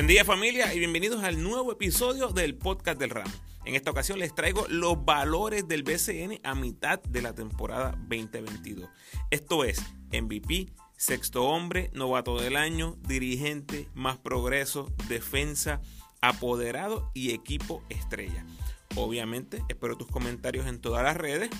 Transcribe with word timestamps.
Buen 0.00 0.08
día 0.08 0.24
familia 0.24 0.72
y 0.72 0.78
bienvenidos 0.78 1.22
al 1.24 1.42
nuevo 1.42 1.72
episodio 1.72 2.28
del 2.28 2.54
podcast 2.54 2.98
del 2.98 3.10
ramo. 3.10 3.30
En 3.66 3.74
esta 3.74 3.90
ocasión 3.90 4.18
les 4.18 4.34
traigo 4.34 4.66
los 4.66 5.04
valores 5.04 5.68
del 5.68 5.82
BCN 5.82 6.40
a 6.42 6.54
mitad 6.54 7.02
de 7.02 7.20
la 7.20 7.34
temporada 7.34 7.90
2022. 8.08 8.88
Esto 9.30 9.62
es 9.62 9.82
MVP, 10.10 10.72
sexto 10.96 11.44
hombre, 11.44 11.90
novato 11.92 12.40
del 12.40 12.56
año, 12.56 12.96
dirigente, 13.06 13.90
más 13.92 14.16
progreso, 14.16 14.90
defensa, 15.06 15.82
apoderado 16.22 17.10
y 17.12 17.32
equipo 17.32 17.84
estrella. 17.90 18.46
Obviamente 18.96 19.62
espero 19.68 19.98
tus 19.98 20.08
comentarios 20.08 20.66
en 20.66 20.80
todas 20.80 21.04
las 21.04 21.18
redes, 21.18 21.50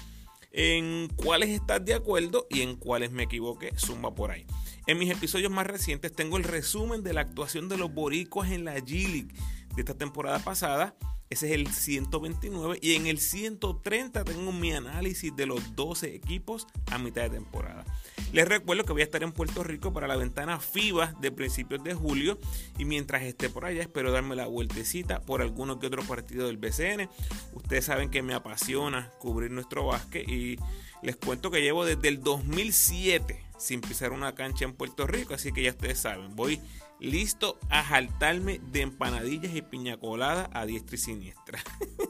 en 0.53 1.09
cuáles 1.17 1.51
estás 1.51 1.85
de 1.85 1.95
acuerdo 1.95 2.47
y 2.51 2.63
en 2.63 2.77
cuáles 2.77 3.13
me 3.13 3.25
equivoqué, 3.25 3.73
zumba 3.79 4.15
por 4.15 4.31
ahí. 4.31 4.47
En 4.87 4.99
mis 4.99 5.11
episodios 5.11 5.51
más 5.51 5.67
recientes 5.67 6.13
tengo 6.13 6.37
el 6.37 6.45
resumen 6.45 7.03
de 7.03 7.13
la 7.13 7.21
actuación 7.21 7.69
de 7.69 7.77
los 7.77 7.93
boricuas 7.93 8.51
en 8.51 8.65
la 8.65 8.77
G-League 8.77 9.35
de 9.75 9.83
esta 9.83 9.95
temporada 9.95 10.39
pasada. 10.41 10.97
Ese 11.29 11.47
es 11.47 11.53
el 11.53 11.69
129 11.69 12.79
y 12.83 12.95
en 12.95 13.07
el 13.07 13.21
130 13.21 14.25
tengo 14.25 14.51
mi 14.51 14.73
análisis 14.73 15.35
de 15.37 15.47
los 15.47 15.77
12 15.77 16.15
equipos 16.15 16.67
a 16.91 16.99
mitad 16.99 17.23
de 17.23 17.31
temporada. 17.31 17.85
Les 18.33 18.47
recuerdo 18.47 18.85
que 18.85 18.93
voy 18.93 19.01
a 19.01 19.05
estar 19.05 19.25
en 19.25 19.33
Puerto 19.33 19.65
Rico 19.65 19.93
para 19.93 20.07
la 20.07 20.17
ventana 20.17 20.61
FIBA 20.61 21.15
de 21.21 21.33
principios 21.33 21.83
de 21.83 21.95
julio 21.95 22.39
y 22.79 22.85
mientras 22.85 23.23
esté 23.23 23.51
por 23.51 23.65
allá 23.65 23.83
espero 23.83 24.13
darme 24.13 24.37
la 24.37 24.47
vueltecita 24.47 25.21
por 25.21 25.43
alguno 25.43 25.81
que 25.81 25.89
otro 25.89 26.05
partido 26.05 26.47
del 26.47 26.57
BCN. 26.57 27.09
Ustedes 27.55 27.87
saben 27.87 28.09
que 28.09 28.23
me 28.23 28.35
apasiona 28.35 29.11
cubrir 29.19 29.51
nuestro 29.51 29.87
básquet 29.87 30.29
y 30.29 30.59
les 31.03 31.17
cuento 31.17 31.51
que 31.51 31.61
llevo 31.61 31.85
desde 31.85 32.07
el 32.07 32.23
2007 32.23 33.45
sin 33.59 33.81
pisar 33.81 34.13
una 34.13 34.35
cancha 34.37 34.65
en 34.65 34.75
Puerto 34.75 35.09
Rico, 35.09 35.35
así 35.35 35.53
que 35.53 35.63
ya 35.63 35.71
ustedes 35.71 35.99
saben, 35.99 36.37
voy 36.37 36.61
listo 37.01 37.59
a 37.69 37.83
jaltarme 37.83 38.61
de 38.71 38.83
empanadillas 38.83 39.55
y 39.57 39.63
piña 39.63 39.97
colada 39.97 40.49
a 40.53 40.67
diestra 40.67 40.95
y 40.95 40.99
siniestra. 40.99 41.61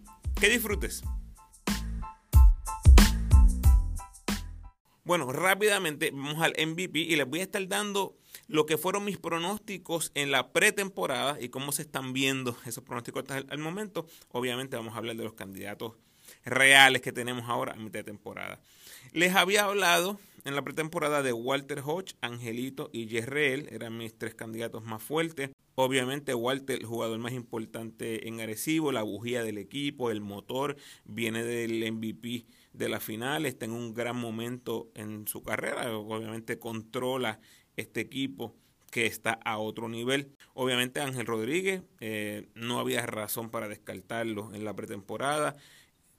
Que 0.39 0.49
disfrutes. 0.49 1.03
Bueno, 5.03 5.31
rápidamente 5.31 6.11
vamos 6.11 6.41
al 6.41 6.53
MVP 6.57 6.99
y 6.99 7.15
les 7.15 7.27
voy 7.27 7.39
a 7.39 7.43
estar 7.43 7.67
dando 7.67 8.15
lo 8.47 8.65
que 8.65 8.77
fueron 8.77 9.03
mis 9.03 9.17
pronósticos 9.17 10.11
en 10.13 10.31
la 10.31 10.51
pretemporada 10.51 11.37
y 11.41 11.49
cómo 11.49 11.71
se 11.71 11.81
están 11.81 12.13
viendo 12.13 12.55
esos 12.65 12.83
pronósticos 12.83 13.23
hasta 13.23 13.39
el 13.39 13.59
momento. 13.59 14.05
Obviamente 14.29 14.77
vamos 14.77 14.93
a 14.93 14.97
hablar 14.97 15.15
de 15.15 15.23
los 15.23 15.33
candidatos 15.33 15.93
reales 16.45 17.01
que 17.01 17.11
tenemos 17.11 17.49
ahora 17.49 17.73
a 17.73 17.75
mitad 17.75 17.99
de 17.99 18.03
temporada. 18.03 18.59
Les 19.11 19.35
había 19.35 19.65
hablado 19.65 20.19
en 20.45 20.55
la 20.55 20.63
pretemporada 20.63 21.21
de 21.21 21.33
Walter 21.33 21.81
Hodge, 21.85 22.15
Angelito 22.21 22.89
y 22.91 23.07
Yerreel, 23.07 23.67
eran 23.71 23.97
mis 23.97 24.17
tres 24.17 24.33
candidatos 24.33 24.83
más 24.83 25.03
fuertes. 25.03 25.51
Obviamente 25.75 26.33
Walter, 26.33 26.79
el 26.79 26.85
jugador 26.85 27.19
más 27.19 27.33
importante 27.33 28.27
en 28.27 28.41
Arecibo, 28.41 28.91
la 28.91 29.03
bujía 29.03 29.43
del 29.43 29.57
equipo, 29.57 30.11
el 30.11 30.21
motor, 30.21 30.75
viene 31.05 31.43
del 31.43 31.91
MVP 31.91 32.45
de 32.73 32.89
la 32.89 32.99
final, 32.99 33.45
está 33.45 33.65
en 33.65 33.71
un 33.71 33.93
gran 33.93 34.17
momento 34.17 34.89
en 34.95 35.27
su 35.27 35.43
carrera, 35.43 35.97
obviamente 35.97 36.59
controla 36.59 37.39
este 37.77 38.01
equipo 38.01 38.55
que 38.91 39.05
está 39.05 39.39
a 39.45 39.57
otro 39.57 39.87
nivel. 39.87 40.35
Obviamente 40.53 40.99
Ángel 40.99 41.25
Rodríguez, 41.25 41.81
eh, 42.01 42.49
no 42.55 42.79
había 42.79 43.05
razón 43.05 43.49
para 43.49 43.69
descartarlo 43.69 44.53
en 44.53 44.65
la 44.65 44.75
pretemporada. 44.75 45.55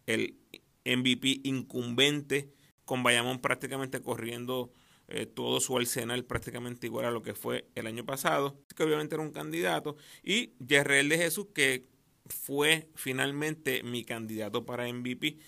El 0.07 0.39
MVP 0.85 1.43
incumbente 1.45 2.51
con 2.85 3.03
Bayamón 3.03 3.41
prácticamente 3.41 4.01
corriendo 4.03 4.73
eh, 5.15 5.27
todo 5.27 5.61
su 5.61 5.77
arsenal 5.77 6.25
prácticamente 6.25 6.87
igual 6.87 7.05
a 7.05 7.11
lo 7.11 7.23
que 7.23 7.35
fue 7.35 7.69
el 7.75 7.87
año 7.87 8.07
pasado, 8.07 8.59
que 8.75 8.83
obviamente 8.83 9.15
era 9.15 9.23
un 9.23 9.31
candidato, 9.31 9.97
y 10.23 10.55
Yerrel 10.59 11.11
de 11.11 11.19
Jesús, 11.19 11.49
que 11.55 11.87
fue 12.27 12.89
finalmente 12.95 13.83
mi 13.83 14.05
candidato 14.05 14.65
para 14.65 14.91
MVP. 14.91 15.39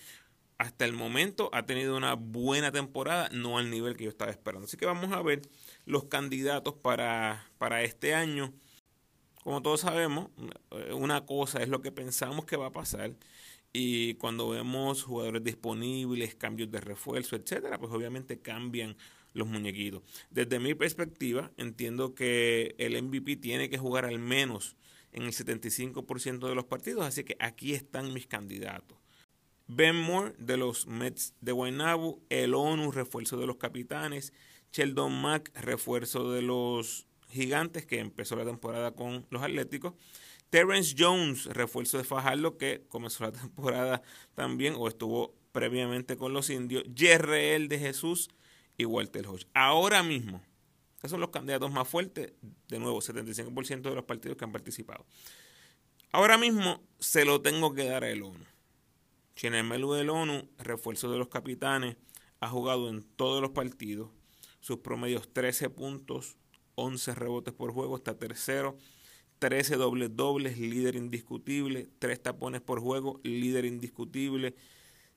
Hasta 0.59 0.85
el 0.85 0.93
momento 0.93 1.49
ha 1.51 1.65
tenido 1.65 1.97
una 1.97 2.13
buena 2.13 2.71
temporada, 2.71 3.27
no 3.31 3.57
al 3.57 3.71
nivel 3.71 3.97
que 3.97 4.03
yo 4.03 4.09
estaba 4.11 4.29
esperando. 4.29 4.67
Así 4.67 4.77
que 4.77 4.85
vamos 4.85 5.11
a 5.13 5.21
ver 5.23 5.41
los 5.85 6.05
candidatos 6.05 6.75
para, 6.75 7.49
para 7.57 7.81
este 7.81 8.13
año. 8.13 8.53
Como 9.43 9.63
todos 9.63 9.81
sabemos, 9.81 10.29
una 10.93 11.25
cosa 11.25 11.63
es 11.63 11.69
lo 11.69 11.81
que 11.81 11.91
pensamos 11.91 12.45
que 12.45 12.55
va 12.55 12.67
a 12.67 12.71
pasar 12.71 13.15
y 13.73 14.13
cuando 14.15 14.47
vemos 14.49 15.03
jugadores 15.03 15.43
disponibles, 15.43 16.35
cambios 16.35 16.71
de 16.71 16.79
refuerzo, 16.79 17.35
etcétera, 17.35 17.77
pues 17.77 17.91
obviamente 17.91 18.39
cambian 18.39 18.95
los 19.35 19.47
muñequitos. 19.47 20.01
Desde 20.31 20.59
mi 20.59 20.73
perspectiva, 20.73 21.51
entiendo 21.57 22.15
que 22.15 22.73
el 22.79 23.01
MVP 23.01 23.35
tiene 23.35 23.69
que 23.69 23.77
jugar 23.77 24.05
al 24.05 24.17
menos 24.17 24.75
en 25.11 25.23
el 25.23 25.31
75% 25.31 26.47
de 26.47 26.55
los 26.55 26.65
partidos, 26.65 27.05
así 27.05 27.23
que 27.23 27.35
aquí 27.39 27.73
están 27.73 28.13
mis 28.13 28.27
candidatos. 28.27 28.97
Ben 29.67 29.95
Moore 29.95 30.33
de 30.37 30.57
los 30.57 30.87
Mets 30.87 31.33
de 31.41 31.51
Guaynabo, 31.51 32.21
el 32.29 32.53
ONU, 32.53 32.91
refuerzo 32.91 33.37
de 33.37 33.47
los 33.47 33.57
capitanes, 33.57 34.33
Sheldon 34.71 35.21
Mack, 35.21 35.51
refuerzo 35.59 36.31
de 36.31 36.41
los 36.41 37.07
gigantes 37.29 37.85
que 37.85 37.99
empezó 37.99 38.35
la 38.35 38.45
temporada 38.45 38.91
con 38.91 39.25
los 39.29 39.41
Atléticos, 39.41 39.93
Terrence 40.49 40.95
Jones, 40.97 41.45
refuerzo 41.45 41.97
de 41.97 42.03
Fajardo, 42.03 42.57
que 42.57 42.85
comenzó 42.87 43.25
la 43.25 43.31
temporada 43.41 44.01
también 44.35 44.75
o 44.77 44.87
estuvo 44.87 45.35
previamente 45.51 46.17
con 46.17 46.33
los 46.33 46.49
indios. 46.49 46.83
Jerreel 46.95 47.67
de 47.67 47.79
Jesús 47.79 48.29
y 48.77 48.85
Walter 48.85 49.27
Hodge. 49.27 49.47
Ahora 49.53 50.03
mismo, 50.03 50.41
esos 50.99 51.11
son 51.11 51.21
los 51.21 51.29
candidatos 51.29 51.71
más 51.71 51.87
fuertes. 51.87 52.33
De 52.67 52.79
nuevo, 52.79 52.99
75% 53.01 53.81
de 53.81 53.95
los 53.95 54.05
partidos 54.05 54.37
que 54.37 54.45
han 54.45 54.51
participado. 54.51 55.05
Ahora 56.11 56.37
mismo 56.37 56.81
se 56.99 57.25
lo 57.25 57.41
tengo 57.41 57.73
que 57.73 57.85
dar 57.85 58.03
a 58.03 58.09
el 58.09 58.23
ONU. 58.23 58.45
Chinemelu 59.35 59.93
del 59.93 60.09
ONU, 60.09 60.47
refuerzo 60.57 61.11
de 61.11 61.17
los 61.17 61.27
capitanes, 61.27 61.97
ha 62.39 62.47
jugado 62.47 62.89
en 62.89 63.03
todos 63.03 63.41
los 63.41 63.51
partidos. 63.51 64.09
Sus 64.61 64.79
promedios 64.79 65.31
13 65.31 65.69
puntos, 65.69 66.37
11 66.75 67.15
rebotes 67.15 67.53
por 67.53 67.71
juego, 67.71 67.97
está 67.97 68.17
tercero 68.17 68.77
13 69.39 69.75
dobles 69.75 70.15
dobles, 70.15 70.57
líder 70.57 70.95
indiscutible, 70.95 71.89
3 71.99 72.21
tapones 72.21 72.61
por 72.61 72.79
juego, 72.79 73.19
líder 73.23 73.65
indiscutible, 73.65 74.55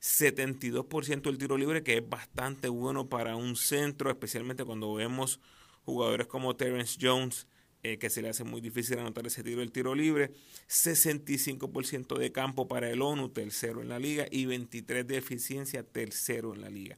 72% 0.01 1.21
del 1.23 1.37
tiro 1.37 1.57
libre, 1.57 1.83
que 1.83 1.97
es 1.97 2.09
bastante 2.09 2.69
bueno 2.69 3.09
para 3.09 3.35
un 3.35 3.55
centro, 3.55 4.09
especialmente 4.09 4.63
cuando 4.63 4.93
vemos 4.93 5.39
jugadores 5.83 6.27
como 6.27 6.55
Terence 6.55 6.97
Jones, 7.01 7.47
eh, 7.83 7.97
que 7.97 8.09
se 8.09 8.21
le 8.21 8.29
hace 8.29 8.43
muy 8.43 8.61
difícil 8.61 8.99
anotar 8.99 9.25
ese 9.25 9.43
tiro 9.43 9.59
del 9.59 9.71
tiro 9.71 9.95
libre, 9.95 10.31
65% 10.67 12.17
de 12.17 12.31
campo 12.31 12.67
para 12.67 12.89
el 12.89 13.01
ONU, 13.01 13.29
tercero 13.29 13.81
en 13.81 13.89
la 13.89 13.99
liga, 13.99 14.25
y 14.29 14.45
23 14.45 15.07
de 15.07 15.17
eficiencia, 15.17 15.83
tercero 15.83 16.53
en 16.53 16.61
la 16.61 16.69
liga. 16.69 16.97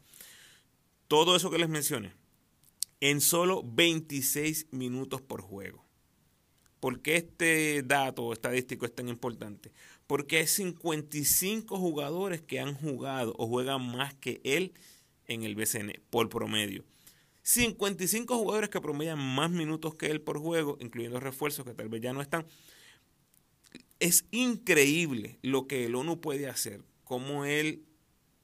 Todo 1.08 1.36
eso 1.36 1.52
que 1.52 1.58
les 1.60 1.70
mencioné, 1.70 2.14
en 3.00 3.22
solo 3.22 3.64
26 3.64 4.68
minutos 4.72 5.22
por 5.22 5.42
juego. 5.42 5.86
¿Por 6.80 7.02
qué 7.02 7.18
este 7.18 7.84
dato 7.84 8.34
estadístico 8.34 8.88
es 8.88 8.96
tan 8.96 9.08
importante? 9.08 9.72
Porque 10.11 10.40
hay 10.40 10.47
55 10.47 11.78
jugadores 11.78 12.41
que 12.41 12.59
han 12.59 12.73
jugado 12.73 13.34
o 13.37 13.47
juegan 13.47 13.96
más 13.96 14.13
que 14.13 14.41
él 14.43 14.73
en 15.25 15.43
el 15.43 15.55
BCN 15.55 16.02
por 16.09 16.28
promedio. 16.28 16.84
55 17.43 18.37
jugadores 18.37 18.69
que 18.69 18.81
promedian 18.81 19.17
más 19.17 19.52
minutos 19.52 19.96
que 19.96 20.08
él 20.08 20.19
por 20.19 20.37
juego, 20.37 20.78
incluyendo 20.81 21.22
refuerzos 21.22 21.63
que 21.63 21.73
tal 21.73 21.87
vez 21.87 22.02
ya 22.02 22.11
no 22.11 22.22
están. 22.22 22.46
Es 23.99 24.25
increíble 24.31 25.40
lo 25.43 25.66
que 25.66 25.85
el 25.85 25.96
ONU 25.96 26.19
puede 26.19 26.49
hacer, 26.49 26.84
cómo 27.05 27.46
él 27.46 27.85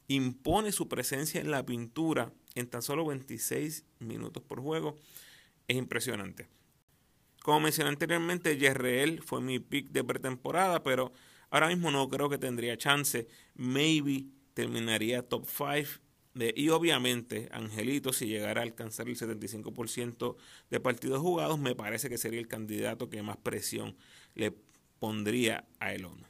impone 0.07 0.71
su 0.71 0.87
presencia 0.87 1.41
en 1.41 1.51
la 1.51 1.65
pintura 1.65 2.31
en 2.55 2.67
tan 2.67 2.81
solo 2.81 3.05
26 3.05 3.83
minutos 3.99 4.41
por 4.41 4.61
juego. 4.61 4.95
Es 5.67 5.75
impresionante. 5.75 6.47
Como 7.43 7.59
mencioné 7.59 7.89
anteriormente, 7.89 8.57
Yerreel 8.57 9.21
fue 9.21 9.41
mi 9.41 9.59
pick 9.59 9.89
de 9.89 10.05
pretemporada, 10.05 10.81
pero 10.81 11.11
ahora 11.49 11.67
mismo 11.67 11.91
no 11.91 12.09
creo 12.09 12.29
que 12.29 12.37
tendría 12.37 12.77
chance. 12.77 13.27
Maybe 13.55 14.25
terminaría 14.53 15.27
top 15.27 15.47
5. 15.47 16.01
y 16.55 16.69
obviamente, 16.69 17.49
Angelito, 17.51 18.13
si 18.13 18.27
llegara 18.27 18.61
a 18.61 18.63
alcanzar 18.63 19.07
el 19.07 19.17
75% 19.17 20.35
de 20.69 20.79
partidos 20.79 21.21
jugados, 21.21 21.59
me 21.59 21.75
parece 21.75 22.09
que 22.09 22.17
sería 22.17 22.39
el 22.39 22.47
candidato 22.47 23.09
que 23.09 23.21
más 23.23 23.37
presión 23.37 23.95
le 24.35 24.53
pondría 24.99 25.65
a 25.79 25.93
el 25.93 26.05
ONU. 26.05 26.25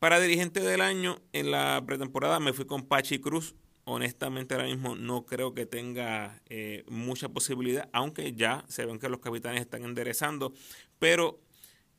Para 0.00 0.18
dirigente 0.18 0.60
del 0.60 0.80
año, 0.80 1.20
en 1.32 1.50
la 1.50 1.82
pretemporada 1.86 2.40
me 2.40 2.54
fui 2.54 2.64
con 2.64 2.86
Pachi 2.86 3.18
Cruz. 3.18 3.54
Honestamente 3.84 4.54
ahora 4.54 4.66
mismo 4.66 4.96
no 4.96 5.26
creo 5.26 5.52
que 5.52 5.66
tenga 5.66 6.40
eh, 6.48 6.84
mucha 6.88 7.28
posibilidad, 7.28 7.88
aunque 7.92 8.32
ya 8.32 8.64
se 8.68 8.86
ven 8.86 8.98
que 8.98 9.08
los 9.08 9.20
capitanes 9.20 9.60
están 9.60 9.84
enderezando. 9.84 10.54
Pero 10.98 11.40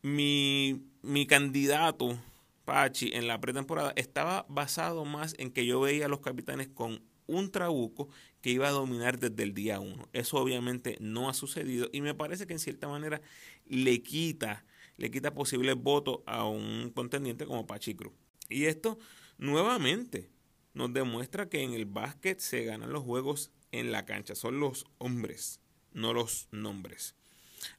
mi, 0.01 0.81
mi 1.01 1.25
candidato, 1.25 2.17
Pachi, 2.65 3.11
en 3.13 3.27
la 3.27 3.39
pretemporada 3.41 3.93
estaba 3.95 4.45
basado 4.49 5.05
más 5.05 5.35
en 5.37 5.51
que 5.51 5.65
yo 5.65 5.81
veía 5.81 6.05
a 6.05 6.09
los 6.09 6.19
capitanes 6.19 6.67
con 6.67 7.01
un 7.27 7.51
trabuco 7.51 8.09
que 8.41 8.51
iba 8.51 8.67
a 8.67 8.71
dominar 8.71 9.19
desde 9.19 9.43
el 9.43 9.53
día 9.53 9.79
uno. 9.79 10.09
Eso 10.13 10.37
obviamente 10.37 10.97
no 10.99 11.29
ha 11.29 11.33
sucedido 11.33 11.89
y 11.91 12.01
me 12.01 12.13
parece 12.13 12.45
que 12.47 12.53
en 12.53 12.59
cierta 12.59 12.87
manera 12.87 13.21
le 13.65 14.01
quita 14.03 14.65
le 15.01 15.09
quita 15.09 15.33
posibles 15.33 15.75
votos 15.75 16.19
a 16.27 16.45
un 16.45 16.91
contendiente 16.91 17.45
como 17.45 17.65
Pachi 17.65 17.95
Cruz. 17.95 18.13
Y 18.49 18.65
esto 18.65 18.99
nuevamente 19.39 20.29
nos 20.73 20.93
demuestra 20.93 21.49
que 21.49 21.63
en 21.63 21.73
el 21.73 21.85
básquet 21.85 22.39
se 22.39 22.65
ganan 22.65 22.93
los 22.93 23.03
juegos 23.03 23.51
en 23.71 23.91
la 23.91 24.05
cancha, 24.05 24.35
son 24.35 24.59
los 24.59 24.85
hombres, 24.99 25.59
no 25.91 26.13
los 26.13 26.47
nombres. 26.51 27.15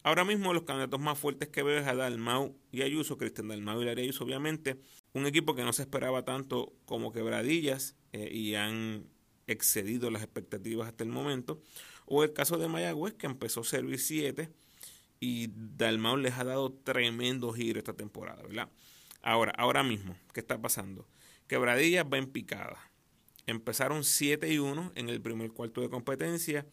Ahora 0.02 0.24
mismo 0.24 0.52
los 0.52 0.64
candidatos 0.64 1.00
más 1.00 1.18
fuertes 1.18 1.48
que 1.48 1.62
veo 1.62 1.78
es 1.78 1.86
a 1.86 1.94
Dalmau 1.94 2.56
y 2.70 2.82
Ayuso, 2.82 3.18
Cristian 3.18 3.48
Dalmau 3.48 3.82
y 3.82 3.84
Larry 3.84 4.02
Ayuso, 4.02 4.24
obviamente. 4.24 4.78
Un 5.12 5.26
equipo 5.26 5.54
que 5.54 5.62
no 5.62 5.72
se 5.72 5.82
esperaba 5.82 6.24
tanto 6.24 6.72
como 6.84 7.12
Quebradillas 7.12 7.96
eh, 8.12 8.28
y 8.32 8.54
han 8.54 9.06
excedido 9.46 10.10
las 10.10 10.22
expectativas 10.22 10.88
hasta 10.88 11.04
el 11.04 11.10
momento. 11.10 11.60
O 12.06 12.22
el 12.24 12.32
caso 12.32 12.58
de 12.58 12.68
Mayagüez, 12.68 13.14
que 13.14 13.26
empezó 13.26 13.60
a 13.60 13.64
servir 13.64 13.98
7 13.98 14.50
y 15.20 15.50
Dalmau 15.54 16.16
les 16.16 16.34
ha 16.34 16.44
dado 16.44 16.72
tremendo 16.72 17.52
giro 17.52 17.78
esta 17.78 17.92
temporada, 17.94 18.42
¿verdad? 18.42 18.68
Ahora, 19.22 19.52
ahora 19.56 19.84
mismo, 19.84 20.16
¿qué 20.32 20.40
está 20.40 20.60
pasando? 20.60 21.06
Quebradillas 21.46 22.04
va 22.12 22.18
en 22.18 22.26
picada. 22.26 22.90
Empezaron 23.46 24.02
7 24.02 24.52
y 24.52 24.58
1 24.58 24.92
en 24.96 25.08
el 25.08 25.20
primer 25.20 25.52
cuarto 25.52 25.80
de 25.80 25.88
competencia, 25.88 26.66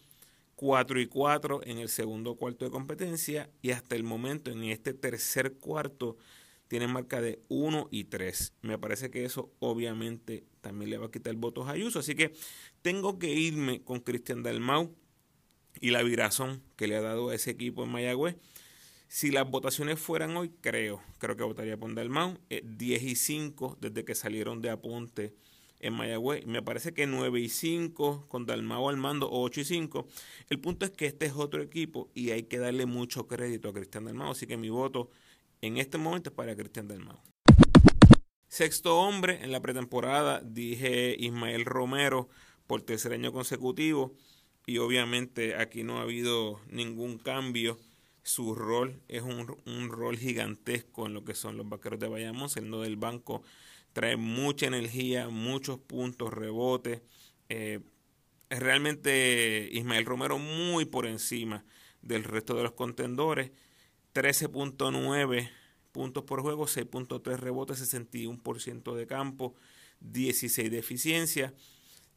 4 0.59 0.99
y 0.99 1.07
4 1.07 1.61
en 1.63 1.77
el 1.77 1.87
segundo 1.87 2.35
cuarto 2.35 2.65
de 2.65 2.71
competencia 2.71 3.49
y 3.61 3.71
hasta 3.71 3.95
el 3.95 4.03
momento 4.03 4.51
en 4.51 4.65
este 4.65 4.93
tercer 4.93 5.53
cuarto 5.53 6.17
tienen 6.67 6.91
marca 6.91 7.21
de 7.21 7.39
1 7.47 7.87
y 7.91 8.03
3. 8.03 8.55
Me 8.63 8.77
parece 8.77 9.09
que 9.09 9.23
eso 9.23 9.53
obviamente 9.59 10.43
también 10.59 10.89
le 10.89 10.97
va 10.97 11.05
a 11.05 11.11
quitar 11.11 11.33
votos 11.35 11.69
a 11.69 11.71
Ayuso, 11.71 11.99
así 11.99 12.13
que 12.13 12.33
tengo 12.81 13.19
que 13.19 13.31
irme 13.31 13.85
con 13.85 14.01
Cristian 14.01 14.43
Dalmau 14.43 14.93
y 15.79 15.91
la 15.91 16.03
virazón 16.03 16.61
que 16.75 16.89
le 16.89 16.97
ha 16.97 17.01
dado 17.01 17.29
a 17.29 17.35
ese 17.35 17.51
equipo 17.51 17.85
en 17.85 17.91
Mayagüez. 17.91 18.35
Si 19.07 19.31
las 19.31 19.49
votaciones 19.49 19.97
fueran 19.97 20.35
hoy, 20.35 20.51
creo, 20.59 21.01
creo 21.19 21.37
que 21.37 21.43
votaría 21.43 21.77
por 21.77 21.95
Dalmau. 21.95 22.37
10 22.49 23.03
y 23.03 23.15
5 23.15 23.77
desde 23.79 24.03
que 24.03 24.13
salieron 24.13 24.61
de 24.61 24.71
Aponte 24.71 25.33
en 25.79 25.93
Mayagüez. 25.93 26.45
Me 26.45 26.61
parece 26.61 26.93
que 26.93 27.07
9 27.07 27.39
y 27.39 27.49
5 27.49 28.27
con 28.27 28.45
Dalmau 28.45 28.89
al 28.89 28.97
mando, 28.97 29.29
8 29.31 29.61
y 29.61 29.65
5. 29.65 30.07
El 30.49 30.59
punto 30.59 30.85
es 30.85 30.91
que 30.91 31.05
este 31.05 31.25
es 31.25 31.33
otro 31.33 31.61
equipo 31.61 32.09
y 32.13 32.31
hay 32.31 32.43
que 32.43 32.59
darle 32.59 32.85
mucho 32.85 33.27
crédito 33.27 33.69
a 33.69 33.73
Cristian 33.73 34.05
Dalmau. 34.05 34.31
Así 34.31 34.47
que 34.47 34.57
mi 34.57 34.69
voto 34.69 35.09
en 35.61 35.77
este 35.77 35.97
momento 35.97 36.29
es 36.29 36.35
para 36.35 36.55
Cristian 36.55 36.87
Dalmau. 36.87 37.19
Sexto 38.47 38.99
hombre 38.99 39.43
en 39.43 39.51
la 39.51 39.61
pretemporada, 39.61 40.41
dije 40.43 41.15
Ismael 41.19 41.65
Romero 41.65 42.29
por 42.65 42.81
tercer 42.81 43.13
año 43.13 43.31
consecutivo 43.31 44.15
y 44.65 44.79
obviamente 44.79 45.55
aquí 45.55 45.83
no 45.83 45.99
ha 45.99 46.03
habido 46.03 46.59
ningún 46.69 47.17
cambio. 47.17 47.77
Su 48.23 48.53
rol 48.53 49.01
es 49.07 49.23
un, 49.23 49.89
rol 49.89 50.17
gigantesco 50.17 51.05
en 51.05 51.13
lo 51.13 51.23
que 51.23 51.33
son 51.33 51.57
los 51.57 51.67
vaqueros 51.67 51.99
de 51.99 52.07
Bayamón. 52.07 52.49
No 52.63 52.81
del 52.81 52.95
banco 52.95 53.43
trae 53.99 54.15
mucha 54.15 54.65
energía, 54.65 55.27
muchos 55.27 55.77
puntos, 55.77 56.31
rebotes. 56.31 57.01
Eh, 57.49 57.81
realmente 58.49 59.67
Ismael 59.73 60.05
Romero 60.05 60.39
muy 60.39 60.85
por 60.85 61.05
encima 61.05 61.65
del 62.01 62.23
resto 62.23 62.55
de 62.55 62.63
los 62.63 62.71
contendores. 62.71 63.51
13.9 64.13 65.49
puntos 65.91 66.23
por 66.23 66.41
juego, 66.41 66.65
6.3 66.65 67.39
rebotes, 67.39 67.93
61% 67.93 68.95
de 68.95 69.05
campo, 69.05 69.55
16 69.99 70.71
de 70.71 70.79
eficiencia 70.79 71.53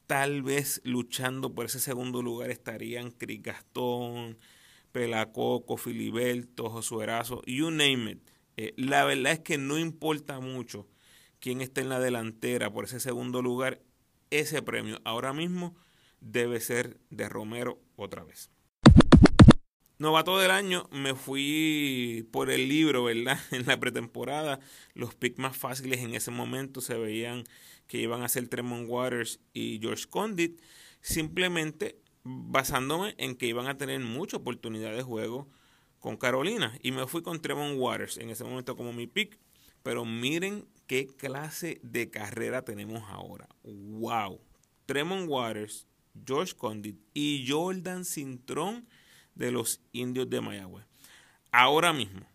tal 0.06 0.42
vez 0.42 0.80
luchando 0.84 1.52
por 1.52 1.66
ese 1.66 1.80
segundo 1.80 2.22
lugar 2.22 2.50
estarían 2.50 3.10
Cris 3.10 3.42
Gastón, 3.42 4.38
Pelacoco, 4.92 5.76
Filiberto, 5.76 6.70
Josuerazo, 6.70 7.42
you 7.44 7.72
name 7.72 8.12
it. 8.12 8.18
Eh, 8.56 8.72
la 8.76 9.04
verdad 9.04 9.32
es 9.32 9.40
que 9.40 9.58
no 9.58 9.78
importa 9.78 10.38
mucho 10.38 10.86
quién 11.42 11.60
esté 11.60 11.80
en 11.80 11.88
la 11.88 11.98
delantera 11.98 12.72
por 12.72 12.84
ese 12.84 13.00
segundo 13.00 13.42
lugar, 13.42 13.82
ese 14.30 14.62
premio 14.62 15.00
ahora 15.04 15.32
mismo 15.32 15.74
debe 16.20 16.60
ser 16.60 17.00
de 17.10 17.28
Romero 17.28 17.80
otra 17.96 18.22
vez. 18.22 18.48
Novato 19.98 20.38
del 20.38 20.52
año, 20.52 20.88
me 20.92 21.14
fui 21.16 22.28
por 22.30 22.48
el 22.48 22.68
libro, 22.68 23.04
¿verdad? 23.04 23.40
En 23.50 23.66
la 23.66 23.78
pretemporada, 23.78 24.60
los 24.94 25.16
picks 25.16 25.38
más 25.38 25.56
fáciles 25.56 26.00
en 26.00 26.14
ese 26.14 26.30
momento 26.30 26.80
se 26.80 26.96
veían 26.96 27.44
que 27.88 27.98
iban 27.98 28.22
a 28.22 28.28
ser 28.28 28.46
Tremont 28.46 28.88
Waters 28.88 29.40
y 29.52 29.80
George 29.80 30.06
Condit, 30.08 30.60
simplemente 31.00 32.00
basándome 32.22 33.16
en 33.18 33.34
que 33.34 33.46
iban 33.46 33.66
a 33.66 33.76
tener 33.76 33.98
mucha 33.98 34.36
oportunidad 34.36 34.94
de 34.94 35.02
juego 35.02 35.48
con 35.98 36.16
Carolina. 36.16 36.78
Y 36.82 36.92
me 36.92 37.06
fui 37.08 37.22
con 37.22 37.42
Tremont 37.42 37.78
Waters 37.78 38.16
en 38.18 38.30
ese 38.30 38.44
momento 38.44 38.76
como 38.76 38.92
mi 38.92 39.08
pick. 39.08 39.38
Pero 39.82 40.04
miren 40.04 40.66
qué 40.92 41.06
clase 41.06 41.80
de 41.82 42.10
carrera 42.10 42.66
tenemos 42.66 43.02
ahora. 43.08 43.48
¡Wow! 43.62 44.42
Tremont 44.84 45.26
Waters, 45.26 45.86
George 46.26 46.54
Condit 46.54 47.00
y 47.14 47.46
Jordan 47.48 48.04
Cintrón 48.04 48.86
de 49.34 49.52
los 49.52 49.80
indios 49.92 50.28
de 50.28 50.42
Mayagüez. 50.42 50.84
Ahora 51.50 51.94
mismo, 51.94 52.26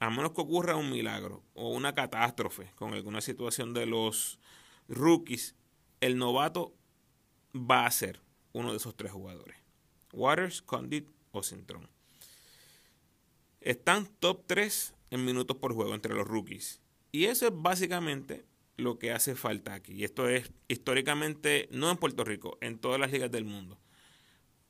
a 0.00 0.08
menos 0.08 0.32
que 0.32 0.40
ocurra 0.40 0.74
un 0.74 0.90
milagro 0.90 1.44
o 1.52 1.68
una 1.68 1.94
catástrofe 1.94 2.72
con 2.76 2.94
alguna 2.94 3.20
situación 3.20 3.74
de 3.74 3.84
los 3.84 4.38
rookies, 4.88 5.54
el 6.00 6.16
novato 6.16 6.72
va 7.54 7.84
a 7.84 7.90
ser 7.90 8.22
uno 8.54 8.70
de 8.70 8.78
esos 8.78 8.96
tres 8.96 9.12
jugadores. 9.12 9.58
Waters, 10.14 10.62
Condit 10.62 11.10
o 11.30 11.42
Centron. 11.42 11.86
Están 13.60 14.06
top 14.18 14.44
3 14.46 14.94
en 15.10 15.26
minutos 15.26 15.58
por 15.58 15.74
juego 15.74 15.94
entre 15.94 16.14
los 16.14 16.26
rookies. 16.26 16.80
Y 17.12 17.24
eso 17.24 17.46
es 17.46 17.52
básicamente 17.54 18.44
lo 18.76 18.98
que 18.98 19.12
hace 19.12 19.34
falta 19.34 19.74
aquí. 19.74 19.92
Y 19.92 20.04
esto 20.04 20.28
es 20.28 20.52
históricamente, 20.68 21.68
no 21.72 21.90
en 21.90 21.96
Puerto 21.96 22.24
Rico, 22.24 22.58
en 22.60 22.78
todas 22.78 22.98
las 23.00 23.12
ligas 23.12 23.30
del 23.30 23.44
mundo. 23.44 23.78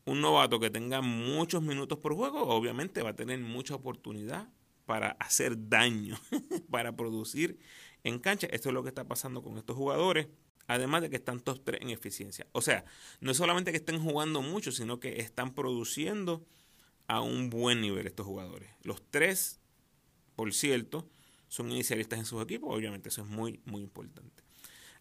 Un 0.04 0.20
novato 0.20 0.58
que 0.58 0.70
tenga 0.70 1.02
muchos 1.02 1.62
minutos 1.62 1.98
por 1.98 2.14
juego, 2.14 2.42
obviamente 2.48 3.02
va 3.02 3.10
a 3.10 3.16
tener 3.16 3.38
mucha 3.40 3.74
oportunidad 3.74 4.48
para 4.86 5.10
hacer 5.20 5.68
daño, 5.68 6.18
para 6.70 6.96
producir 6.96 7.58
en 8.04 8.18
cancha. 8.18 8.48
Esto 8.50 8.70
es 8.70 8.74
lo 8.74 8.82
que 8.82 8.88
está 8.88 9.04
pasando 9.04 9.42
con 9.42 9.58
estos 9.58 9.76
jugadores. 9.76 10.28
Además 10.66 11.02
de 11.02 11.10
que 11.10 11.16
están 11.16 11.40
todos 11.40 11.64
tres 11.64 11.80
en 11.80 11.90
eficiencia. 11.90 12.46
O 12.52 12.60
sea, 12.60 12.84
no 13.20 13.30
es 13.30 13.36
solamente 13.38 13.70
que 13.70 13.78
estén 13.78 14.02
jugando 14.02 14.42
mucho, 14.42 14.70
sino 14.70 15.00
que 15.00 15.20
están 15.20 15.54
produciendo 15.54 16.44
a 17.06 17.22
un 17.22 17.48
buen 17.48 17.80
nivel 17.80 18.06
estos 18.06 18.26
jugadores. 18.26 18.70
Los 18.82 19.02
tres, 19.10 19.60
por 20.36 20.52
cierto, 20.52 21.08
son 21.48 21.70
inicialistas 21.70 22.18
en 22.18 22.24
sus 22.24 22.42
equipos. 22.42 22.74
Obviamente 22.74 23.08
eso 23.08 23.22
es 23.22 23.28
muy, 23.28 23.60
muy 23.64 23.82
importante. 23.82 24.42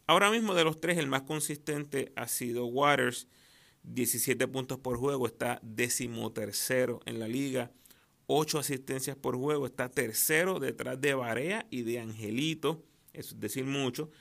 Ahora 0.07 0.31
mismo 0.31 0.53
de 0.55 0.63
los 0.63 0.79
tres, 0.79 0.97
el 0.97 1.07
más 1.07 1.23
consistente 1.23 2.13
ha 2.15 2.27
sido 2.27 2.65
Waters. 2.65 3.27
17 3.83 4.47
puntos 4.47 4.79
por 4.79 4.97
juego, 4.97 5.27
está 5.27 5.59
decimotercero 5.63 6.99
en 7.05 7.19
la 7.19 7.27
liga. 7.27 7.71
8 8.27 8.59
asistencias 8.59 9.15
por 9.15 9.37
juego, 9.37 9.65
está 9.65 9.89
tercero 9.89 10.59
detrás 10.59 10.99
de 10.99 11.13
Barea 11.13 11.65
y 11.69 11.83
de 11.83 11.99
Angelito, 11.99 12.83
es 13.13 13.39
decir 13.39 13.63
mucho, 13.63 14.11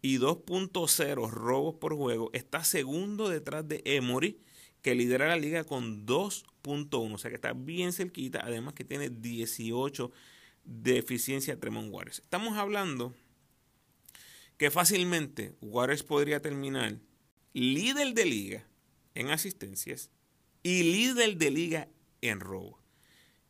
y 0.00 0.18
2.0 0.18 1.28
robos 1.28 1.74
por 1.74 1.96
juego, 1.96 2.30
está 2.32 2.62
segundo 2.62 3.28
detrás 3.28 3.66
de 3.66 3.82
Emory, 3.84 4.38
que 4.82 4.94
lidera 4.94 5.26
la 5.26 5.36
liga 5.36 5.64
con 5.64 6.06
2.1, 6.06 7.14
o 7.14 7.18
sea 7.18 7.30
que 7.30 7.34
está 7.34 7.54
bien 7.54 7.92
cerquita, 7.92 8.40
además 8.44 8.74
que 8.74 8.84
tiene 8.84 9.10
18 9.10 10.12
de 10.66 10.98
eficiencia 10.98 11.58
Tremont 11.58 11.90
Waters. 11.90 12.18
Estamos 12.18 12.58
hablando 12.58 13.14
que 14.58 14.70
fácilmente 14.70 15.54
Waters 15.62 16.02
podría 16.02 16.42
terminar 16.42 16.98
líder 17.54 18.12
de 18.12 18.24
liga 18.26 18.66
en 19.14 19.30
asistencias 19.30 20.10
y 20.62 20.82
líder 20.82 21.38
de 21.38 21.50
liga 21.50 21.88
en 22.20 22.40
robos 22.40 22.86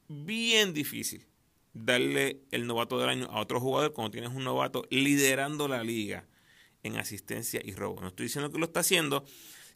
bien 0.08 0.72
difícil 0.72 1.26
darle 1.72 2.40
el 2.50 2.66
novato 2.66 2.98
del 2.98 3.08
año 3.08 3.26
a 3.30 3.40
otro 3.40 3.60
jugador 3.60 3.92
cuando 3.92 4.12
tienes 4.12 4.30
un 4.30 4.44
novato 4.44 4.86
liderando 4.90 5.68
la 5.68 5.82
liga 5.82 6.26
en 6.82 6.96
asistencia 6.96 7.60
y 7.62 7.72
robo. 7.72 8.00
No 8.00 8.08
estoy 8.08 8.26
diciendo 8.26 8.50
que 8.50 8.58
lo 8.58 8.66
está 8.66 8.80
haciendo, 8.80 9.24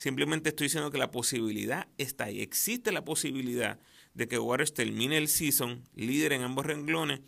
simplemente 0.00 0.48
estoy 0.48 0.64
diciendo 0.64 0.90
que 0.90 0.98
la 0.98 1.10
posibilidad 1.10 1.86
está 1.98 2.24
ahí. 2.24 2.40
Existe 2.40 2.90
la 2.90 3.04
posibilidad 3.04 3.78
de 4.14 4.26
que 4.26 4.38
Waters 4.38 4.72
termine 4.72 5.18
el 5.18 5.28
season 5.28 5.84
líder 5.94 6.32
en 6.32 6.42
ambos 6.42 6.66
renglones 6.66 7.20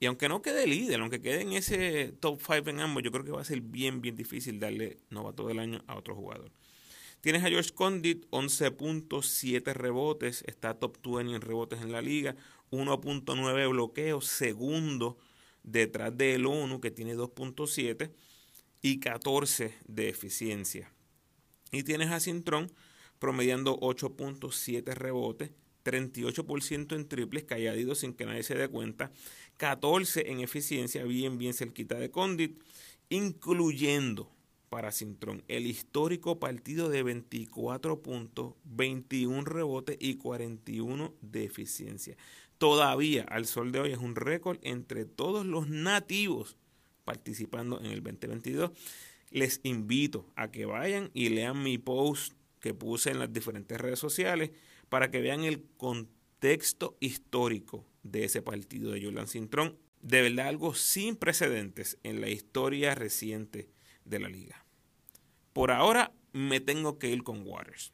Y 0.00 0.06
aunque 0.06 0.28
no 0.28 0.42
quede 0.42 0.66
líder, 0.66 1.00
aunque 1.00 1.20
quede 1.20 1.42
en 1.42 1.52
ese 1.52 2.12
top 2.20 2.40
5 2.40 2.70
en 2.70 2.80
ambos, 2.80 3.02
yo 3.02 3.12
creo 3.12 3.24
que 3.24 3.30
va 3.30 3.42
a 3.42 3.44
ser 3.44 3.60
bien, 3.60 4.00
bien 4.00 4.16
difícil 4.16 4.58
darle 4.58 4.98
novato 5.10 5.46
del 5.46 5.58
año 5.58 5.84
a 5.86 5.96
otro 5.96 6.14
jugador. 6.14 6.50
Tienes 7.20 7.44
a 7.44 7.48
George 7.48 7.70
Condit, 7.74 8.26
11.7 8.30 9.72
rebotes, 9.74 10.42
está 10.46 10.74
top 10.74 10.98
20 11.02 11.34
en 11.34 11.40
rebotes 11.40 11.80
en 11.80 11.92
la 11.92 12.02
liga, 12.02 12.36
1.9 12.70 13.70
bloqueos, 13.70 14.26
segundo 14.26 15.18
detrás 15.62 16.16
del 16.16 16.46
ONU 16.46 16.80
que 16.80 16.90
tiene 16.90 17.14
2.7 17.14 18.10
y 18.82 19.00
14 19.00 19.74
de 19.86 20.08
eficiencia. 20.08 20.95
Y 21.76 21.82
tienes 21.82 22.10
a 22.10 22.20
Cintrón 22.20 22.72
promediando 23.18 23.78
8.7 23.78 24.94
rebotes, 24.94 25.50
38% 25.84 26.96
en 26.96 27.06
triples 27.06 27.44
calladitos 27.44 27.98
sin 27.98 28.14
que 28.14 28.24
nadie 28.24 28.42
se 28.42 28.54
dé 28.54 28.68
cuenta, 28.68 29.12
14 29.58 30.30
en 30.30 30.40
eficiencia, 30.40 31.04
bien, 31.04 31.36
bien 31.36 31.52
cerquita 31.52 31.96
de 31.96 32.10
Condit, 32.10 32.58
incluyendo 33.10 34.30
para 34.70 34.90
Cintrón 34.90 35.44
el 35.48 35.66
histórico 35.66 36.38
partido 36.38 36.88
de 36.88 37.02
24 37.02 38.00
puntos, 38.00 38.54
21 38.64 39.44
rebotes 39.44 39.96
y 40.00 40.16
41 40.16 41.14
de 41.20 41.44
eficiencia. 41.44 42.16
Todavía 42.56 43.24
al 43.24 43.46
sol 43.46 43.70
de 43.70 43.80
hoy 43.80 43.92
es 43.92 43.98
un 43.98 44.16
récord 44.16 44.58
entre 44.62 45.04
todos 45.04 45.44
los 45.44 45.68
nativos 45.68 46.56
participando 47.04 47.78
en 47.80 47.86
el 47.86 48.02
2022. 48.02 48.70
Les 49.30 49.60
invito 49.62 50.30
a 50.36 50.50
que 50.50 50.66
vayan 50.66 51.10
y 51.14 51.28
lean 51.30 51.62
mi 51.62 51.78
post 51.78 52.34
que 52.60 52.74
puse 52.74 53.10
en 53.10 53.18
las 53.18 53.32
diferentes 53.32 53.80
redes 53.80 53.98
sociales 53.98 54.50
para 54.88 55.10
que 55.10 55.20
vean 55.20 55.44
el 55.44 55.64
contexto 55.76 56.96
histórico 57.00 57.86
de 58.02 58.24
ese 58.24 58.42
partido 58.42 58.92
de 58.92 59.04
Jordan 59.04 59.28
Cintrón. 59.28 59.78
De 60.00 60.22
verdad 60.22 60.48
algo 60.48 60.74
sin 60.74 61.16
precedentes 61.16 61.98
en 62.02 62.20
la 62.20 62.28
historia 62.28 62.94
reciente 62.94 63.68
de 64.04 64.20
la 64.20 64.28
liga. 64.28 64.64
Por 65.52 65.70
ahora 65.70 66.12
me 66.32 66.60
tengo 66.60 66.98
que 66.98 67.08
ir 67.08 67.22
con 67.22 67.46
Waters. 67.46 67.92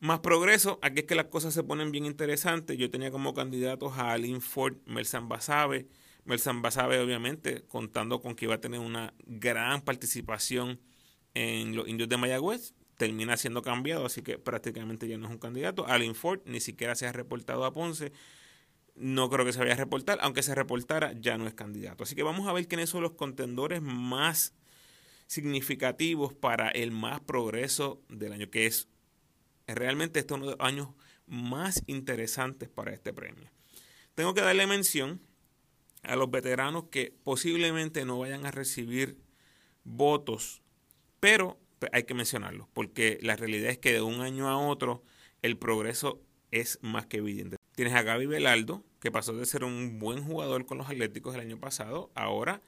Más 0.00 0.20
progreso, 0.20 0.78
aquí 0.82 1.00
es 1.00 1.06
que 1.06 1.14
las 1.14 1.26
cosas 1.26 1.52
se 1.52 1.62
ponen 1.62 1.92
bien 1.92 2.06
interesantes. 2.06 2.78
Yo 2.78 2.90
tenía 2.90 3.10
como 3.10 3.34
candidatos 3.34 3.98
a 3.98 4.12
Alin 4.12 4.40
Ford, 4.40 4.76
Melsan 4.86 5.28
Basabe. 5.28 5.88
Melsan 6.24 6.62
Basabe, 6.62 7.00
obviamente, 7.00 7.64
contando 7.66 8.20
con 8.20 8.34
que 8.34 8.44
iba 8.46 8.54
a 8.54 8.60
tener 8.60 8.80
una 8.80 9.14
gran 9.26 9.82
participación 9.82 10.80
en 11.34 11.76
los 11.76 11.88
indios 11.88 12.08
de 12.08 12.16
Mayagüez 12.16 12.74
termina 13.00 13.38
siendo 13.38 13.62
cambiado, 13.62 14.04
así 14.04 14.20
que 14.20 14.38
prácticamente 14.38 15.08
ya 15.08 15.16
no 15.16 15.26
es 15.26 15.32
un 15.32 15.38
candidato. 15.38 15.86
Alin 15.86 16.14
Ford 16.14 16.40
ni 16.44 16.60
siquiera 16.60 16.94
se 16.94 17.06
ha 17.06 17.12
reportado 17.12 17.64
a 17.64 17.72
Ponce. 17.72 18.12
No 18.94 19.30
creo 19.30 19.46
que 19.46 19.54
se 19.54 19.58
vaya 19.58 19.72
a 19.72 19.76
reportar, 19.76 20.18
aunque 20.20 20.42
se 20.42 20.54
reportara, 20.54 21.14
ya 21.18 21.38
no 21.38 21.46
es 21.46 21.54
candidato. 21.54 22.04
Así 22.04 22.14
que 22.14 22.22
vamos 22.22 22.46
a 22.46 22.52
ver 22.52 22.68
quiénes 22.68 22.90
son 22.90 23.00
los 23.00 23.12
contendores 23.12 23.80
más 23.80 24.52
significativos 25.26 26.34
para 26.34 26.68
el 26.68 26.90
más 26.90 27.20
progreso 27.20 28.02
del 28.10 28.34
año, 28.34 28.50
que 28.50 28.66
es 28.66 28.88
realmente 29.66 30.20
este 30.20 30.34
uno 30.34 30.44
de 30.44 30.56
los 30.56 30.60
años 30.60 30.88
más 31.26 31.82
interesantes 31.86 32.68
para 32.68 32.92
este 32.92 33.14
premio. 33.14 33.50
Tengo 34.14 34.34
que 34.34 34.42
darle 34.42 34.66
mención 34.66 35.22
a 36.02 36.16
los 36.16 36.30
veteranos 36.30 36.84
que 36.90 37.14
posiblemente 37.24 38.04
no 38.04 38.18
vayan 38.18 38.46
a 38.46 38.50
recibir 38.50 39.18
votos, 39.84 40.62
pero 41.20 41.58
pues, 41.78 41.90
hay 41.94 42.04
que 42.04 42.14
mencionarlo, 42.14 42.68
porque 42.72 43.18
la 43.22 43.36
realidad 43.36 43.70
es 43.70 43.78
que 43.78 43.92
de 43.92 44.02
un 44.02 44.20
año 44.20 44.48
a 44.48 44.58
otro 44.58 45.02
el 45.42 45.56
progreso 45.56 46.20
es 46.50 46.78
más 46.82 47.06
que 47.06 47.18
evidente. 47.18 47.56
Tienes 47.74 47.94
a 47.94 48.02
Gaby 48.02 48.26
Velaldo, 48.26 48.84
que 49.00 49.10
pasó 49.10 49.34
de 49.34 49.46
ser 49.46 49.64
un 49.64 49.98
buen 49.98 50.22
jugador 50.22 50.66
con 50.66 50.78
los 50.78 50.88
Atléticos 50.88 51.34
el 51.34 51.40
año 51.40 51.58
pasado, 51.58 52.10
ahora 52.14 52.62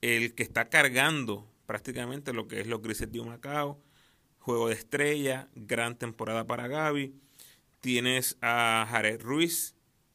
el 0.00 0.34
que 0.34 0.42
está 0.42 0.68
cargando 0.68 1.48
prácticamente 1.66 2.32
lo 2.32 2.48
que 2.48 2.60
es 2.60 2.66
los 2.66 2.82
Grises 2.82 3.10
de 3.10 3.22
Macao, 3.22 3.80
juego 4.38 4.68
de 4.68 4.74
estrella, 4.74 5.48
gran 5.54 5.96
temporada 5.96 6.46
para 6.46 6.66
Gaby. 6.66 7.14
Tienes 7.80 8.36
a 8.40 8.86
Jared 8.90 9.20
Ruiz, 9.22 9.74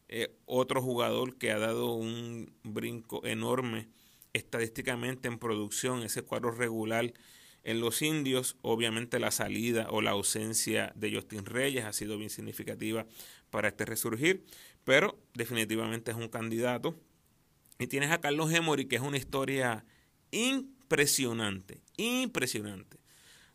eh, 0.10 0.36
otro 0.46 0.82
jugador 0.82 1.38
que 1.38 1.52
ha 1.52 1.60
dado 1.60 1.94
un 1.94 2.54
brinco 2.64 3.26
enorme 3.26 3.90
estadísticamente 4.34 5.28
en 5.28 5.40
producción, 5.40 6.04
ese 6.04 6.22
cuadro 6.22 6.52
regular 6.52 7.14
en 7.64 7.82
los 7.82 8.02
indios, 8.02 8.56
obviamente 8.62 9.20
la 9.20 9.32
salida 9.32 9.88
o 9.90 10.02
la 10.02 10.12
ausencia 10.12 10.94
de 10.96 11.14
Justin 11.14 11.46
Reyes 11.46 11.84
ha 11.84 11.92
sido 11.92 12.18
bien 12.18 12.30
significativa 12.30 13.06
para 13.50 13.68
este 13.68 13.84
resurgir, 13.84 14.46
pero 14.86 15.20
definitivamente 15.34 16.12
es 16.12 16.18
un 16.18 16.30
candidato. 16.30 16.96
Y 17.78 17.88
tienes 17.88 18.12
a 18.12 18.22
Carlos 18.22 18.54
Emory, 18.54 18.86
que 18.86 18.96
es 18.96 19.02
una 19.02 19.18
historia 19.18 19.84
impresionante, 20.32 21.82
impresionante. 21.98 22.98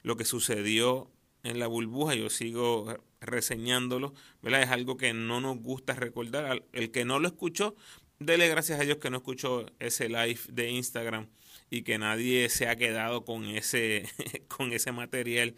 Lo 0.03 0.17
que 0.17 0.27
sucedió 0.27 1.11
en 1.43 1.59
la 1.59 1.67
burbuja, 1.67 2.15
yo 2.15 2.31
sigo 2.31 2.97
reseñándolo, 3.21 4.15
¿verdad? 4.43 4.63
Es 4.63 4.71
algo 4.71 4.97
que 4.97 5.13
no 5.13 5.41
nos 5.41 5.59
gusta 5.59 5.95
recordar. 5.95 6.65
El 6.73 6.91
que 6.91 7.05
no 7.05 7.19
lo 7.19 7.29
escuchó, 7.29 7.75
dele 8.19 8.49
gracias 8.49 8.81
a 8.81 8.85
Dios 8.85 8.99
que 8.99 9.11
no 9.11 9.19
escuchó 9.19 9.67
ese 9.79 10.09
live 10.09 10.41
de 10.49 10.71
Instagram 10.71 11.29
y 11.71 11.83
que 11.83 11.99
nadie 11.99 12.49
se 12.49 12.69
ha 12.69 12.77
quedado 12.77 13.25
con 13.25 13.45
ese, 13.45 14.09
con 14.49 14.73
ese 14.73 14.93
material 14.93 15.55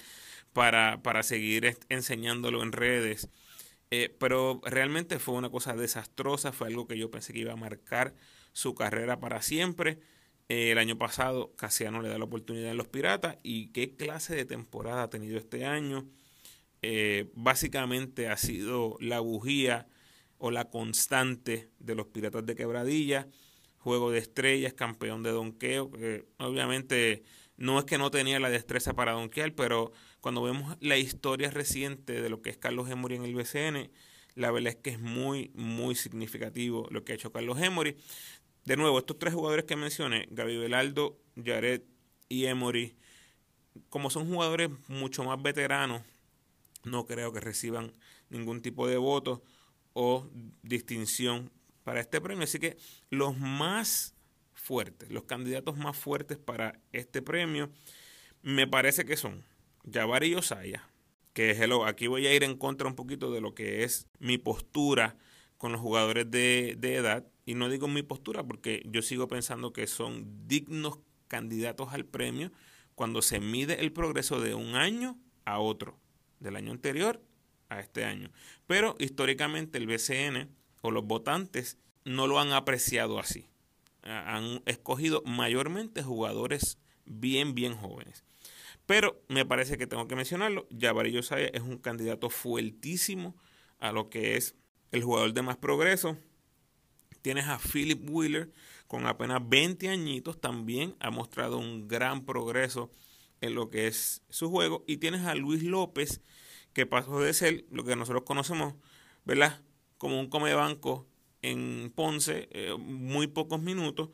para, 0.53 1.03
para 1.03 1.23
seguir 1.23 1.77
enseñándolo 1.89 2.63
en 2.63 2.73
redes. 2.73 3.29
Eh, 3.91 4.15
pero 4.19 4.61
realmente 4.65 5.19
fue 5.19 5.35
una 5.35 5.51
cosa 5.51 5.75
desastrosa, 5.75 6.53
fue 6.53 6.69
algo 6.69 6.87
que 6.87 6.99
yo 6.99 7.11
pensé 7.11 7.33
que 7.33 7.41
iba 7.41 7.53
a 7.53 7.57
marcar 7.57 8.15
su 8.53 8.75
carrera 8.75 9.21
para 9.21 9.43
siempre. 9.43 10.01
Eh, 10.49 10.73
el 10.73 10.79
año 10.79 10.99
pasado 10.99 11.55
Casiano 11.57 12.03
le 12.03 12.09
da 12.09 12.19
la 12.19 12.25
oportunidad 12.25 12.71
en 12.71 12.77
los 12.77 12.89
Piratas 12.89 13.39
y 13.43 13.69
qué 13.69 13.97
clase 13.97 14.35
de 14.35 14.45
temporada 14.45 15.05
ha 15.05 15.11
tenido 15.11 15.39
este 15.39 15.65
año. 15.65 16.07
Eh, 16.83 17.31
básicamente 17.35 18.29
ha 18.29 18.37
sido 18.37 18.97
la 19.01 19.21
bujía 19.21 19.89
o 20.39 20.51
la 20.51 20.69
constante 20.69 21.71
de 21.79 21.95
los 21.95 22.07
Piratas 22.07 22.45
de 22.45 22.55
Quebradilla 22.55 23.29
juego 23.85 24.11
de 24.11 24.19
estrellas, 24.19 24.73
campeón 24.73 25.23
de 25.23 25.31
donqueo. 25.31 25.91
obviamente 26.39 27.23
no 27.59 27.79
es 27.79 27.85
que 27.85 27.99
no 27.99 28.11
tenía 28.11 28.41
la 28.41 28.49
destreza 28.49 28.95
para 28.95 29.13
donkear, 29.13 29.55
pero 29.55 29.93
cuando 30.21 30.43
vemos 30.43 30.77
la 30.81 30.97
historia 30.97 31.51
reciente 31.51 32.23
de 32.23 32.31
lo 32.31 32.41
que 32.41 32.49
es 32.49 32.57
Carlos 32.57 32.89
Emory 32.89 33.17
en 33.17 33.25
el 33.25 33.35
BCN, 33.35 33.91
la 34.35 34.51
verdad 34.51 34.71
es 34.71 34.77
que 34.77 34.91
es 34.91 35.01
muy, 35.01 35.53
muy 35.55 35.95
significativo 35.95 36.89
lo 36.91 37.05
que 37.05 37.13
ha 37.13 37.15
hecho 37.15 37.31
Carlos 37.31 37.61
Emory. 37.61 37.97
De 38.65 38.77
nuevo, 38.77 38.99
estos 38.99 39.19
tres 39.19 39.35
jugadores 39.35 39.67
que 39.67 39.77
mencioné, 39.77 40.27
Gaby 40.31 40.57
Velaldo, 40.57 41.19
Jared 41.43 41.83
y 42.29 42.47
Emory, 42.47 42.97
como 43.91 44.09
son 44.09 44.27
jugadores 44.27 44.71
mucho 44.89 45.23
más 45.25 45.43
veteranos, 45.43 46.03
no 46.85 47.07
creo 47.07 47.33
que 47.33 47.41
reciban 47.41 47.93
ningún 48.31 48.63
tipo 48.63 48.87
de 48.87 48.97
voto 48.97 49.43
o 49.93 50.29
distinción 50.63 51.51
para 51.83 52.01
este 52.01 52.21
premio. 52.21 52.45
Así 52.45 52.59
que 52.59 52.77
los 53.11 53.37
más 53.37 54.15
fuertes, 54.55 55.11
los 55.11 55.25
candidatos 55.25 55.77
más 55.77 55.97
fuertes 55.97 56.39
para 56.39 56.81
este 56.93 57.21
premio, 57.21 57.71
me 58.43 58.67
parece 58.67 59.05
que 59.05 59.17
son 59.17 59.45
Jabari 59.91 60.29
y 60.29 60.35
Osaya, 60.37 60.89
que 61.35 61.51
hello, 61.51 61.85
aquí 61.85 62.07
voy 62.07 62.27
a 62.27 62.35
ir 62.35 62.45
en 62.45 62.57
contra 62.57 62.89
un 62.89 62.95
poquito 62.95 63.31
de 63.31 63.41
lo 63.41 63.55
que 63.55 63.85
es 63.85 64.07
mi 64.19 64.39
postura 64.39 65.17
con 65.59 65.73
los 65.73 65.81
jugadores 65.81 66.31
de, 66.31 66.77
de 66.79 66.95
edad. 66.97 67.27
Y 67.47 67.55
no 67.55 67.69
digo 67.69 67.89
mi 67.89 68.03
postura 68.03 68.43
porque 68.43 68.83
yo 68.87 69.03
sigo 69.03 69.29
pensando 69.29 69.73
que 69.73 69.87
son 69.87 70.47
dignos 70.49 70.99
candidatos 71.29 71.93
al 71.93 72.05
premio 72.05 72.53
cuando 72.95 73.23
se 73.23 73.41
mide 73.41 73.81
el 73.81 73.93
progreso 73.93 74.41
de 74.41 74.55
un 74.55 74.77
año 74.77 75.19
a 75.45 75.59
otro, 75.59 75.99
del 76.41 76.57
año 76.57 76.71
anterior 76.71 77.23
a 77.69 77.81
este 77.81 78.05
año. 78.05 78.31
Pero 78.67 78.95
históricamente 78.99 79.79
el 79.79 79.87
BCN 79.87 80.49
o 80.81 80.91
los 80.91 81.05
votantes 81.05 81.79
no 82.05 82.27
lo 82.27 82.39
han 82.39 82.53
apreciado 82.53 83.19
así. 83.19 83.49
Han 84.03 84.63
escogido 84.67 85.23
mayormente 85.25 86.03
jugadores 86.03 86.79
bien, 87.07 87.55
bien 87.55 87.75
jóvenes. 87.75 88.25
Pero 88.87 89.23
me 89.29 89.47
parece 89.47 89.79
que 89.79 89.87
tengo 89.87 90.07
que 90.07 90.17
mencionarlo. 90.17 90.67
Jabari 90.79 91.11
Yosaya 91.11 91.47
es 91.49 91.63
un 91.63 91.79
candidato 91.79 92.29
fuertísimo 92.29 93.35
a 93.81 93.93
lo 93.93 94.11
que 94.11 94.37
es 94.37 94.55
el 94.93 95.03
jugador 95.03 95.33
de 95.33 95.43
más 95.43 95.57
progreso. 95.57 96.19
Tienes 97.25 97.47
a 97.47 97.59
Philip 97.59 98.07
Wheeler 98.07 98.53
con 98.87 99.07
apenas 99.07 99.41
20 99.49 99.89
añitos. 99.89 100.39
También 100.39 100.95
ha 101.01 101.11
mostrado 101.11 101.57
un 101.57 101.89
gran 101.89 102.27
progreso 102.27 102.91
en 103.41 103.55
lo 103.55 103.71
que 103.71 103.87
es 103.87 104.23
su 104.29 104.51
juego. 104.51 104.85
Y 104.87 104.99
tienes 104.99 105.23
a 105.23 105.35
Luis 105.35 105.63
López, 105.63 106.21
que 106.75 106.85
pasó 106.85 107.21
de 107.21 107.33
ser 107.33 107.65
lo 107.71 107.83
que 107.83 107.97
nosotros 107.97 108.25
conocemos, 108.27 108.75
¿verdad? 109.25 109.63
como 109.97 110.21
un 110.21 110.29
comebanco 110.29 111.09
en 111.41 111.91
Ponce, 111.95 112.47
eh, 112.53 112.77
muy 112.79 113.27
pocos 113.27 113.59
minutos, 113.59 114.11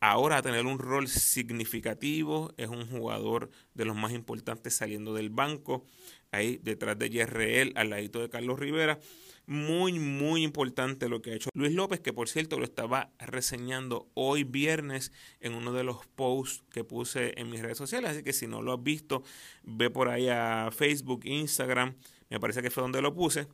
ahora 0.00 0.38
a 0.38 0.42
tener 0.42 0.64
un 0.64 0.78
rol 0.78 1.06
significativo, 1.06 2.54
es 2.56 2.68
un 2.68 2.86
jugador 2.86 3.50
de 3.74 3.84
los 3.84 3.94
más 3.94 4.12
importantes 4.12 4.74
saliendo 4.74 5.12
del 5.12 5.28
banco, 5.28 5.84
ahí 6.30 6.58
detrás 6.62 6.98
de 6.98 7.10
Yerreel, 7.10 7.74
al 7.76 7.90
ladito 7.90 8.20
de 8.20 8.30
Carlos 8.30 8.58
Rivera. 8.58 8.98
Muy, 9.46 9.98
muy 9.98 10.42
importante 10.42 11.08
lo 11.10 11.20
que 11.20 11.32
ha 11.32 11.34
hecho 11.34 11.50
Luis 11.52 11.74
López, 11.74 12.00
que 12.00 12.14
por 12.14 12.30
cierto 12.30 12.58
lo 12.58 12.64
estaba 12.64 13.10
reseñando 13.18 14.08
hoy 14.14 14.42
viernes 14.42 15.12
en 15.40 15.54
uno 15.54 15.72
de 15.72 15.84
los 15.84 16.06
posts 16.06 16.64
que 16.70 16.82
puse 16.82 17.38
en 17.38 17.50
mis 17.50 17.60
redes 17.60 17.76
sociales. 17.76 18.12
Así 18.12 18.22
que 18.22 18.32
si 18.32 18.46
no 18.46 18.62
lo 18.62 18.72
has 18.72 18.82
visto, 18.82 19.22
ve 19.62 19.90
por 19.90 20.08
ahí 20.08 20.28
a 20.28 20.70
Facebook, 20.72 21.26
Instagram, 21.26 21.94
me 22.30 22.40
parece 22.40 22.62
que 22.62 22.70
fue 22.70 22.82
donde 22.82 23.02
lo 23.02 23.14
puse, 23.14 23.46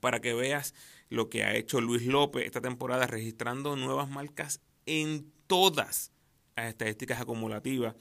para 0.00 0.20
que 0.20 0.32
veas 0.32 0.74
lo 1.10 1.28
que 1.28 1.44
ha 1.44 1.54
hecho 1.54 1.82
Luis 1.82 2.06
López 2.06 2.46
esta 2.46 2.62
temporada, 2.62 3.06
registrando 3.06 3.76
nuevas 3.76 4.08
marcas 4.08 4.62
en 4.86 5.30
todas 5.46 6.12
las 6.56 6.68
estadísticas 6.68 7.20
acumulativas 7.20 7.94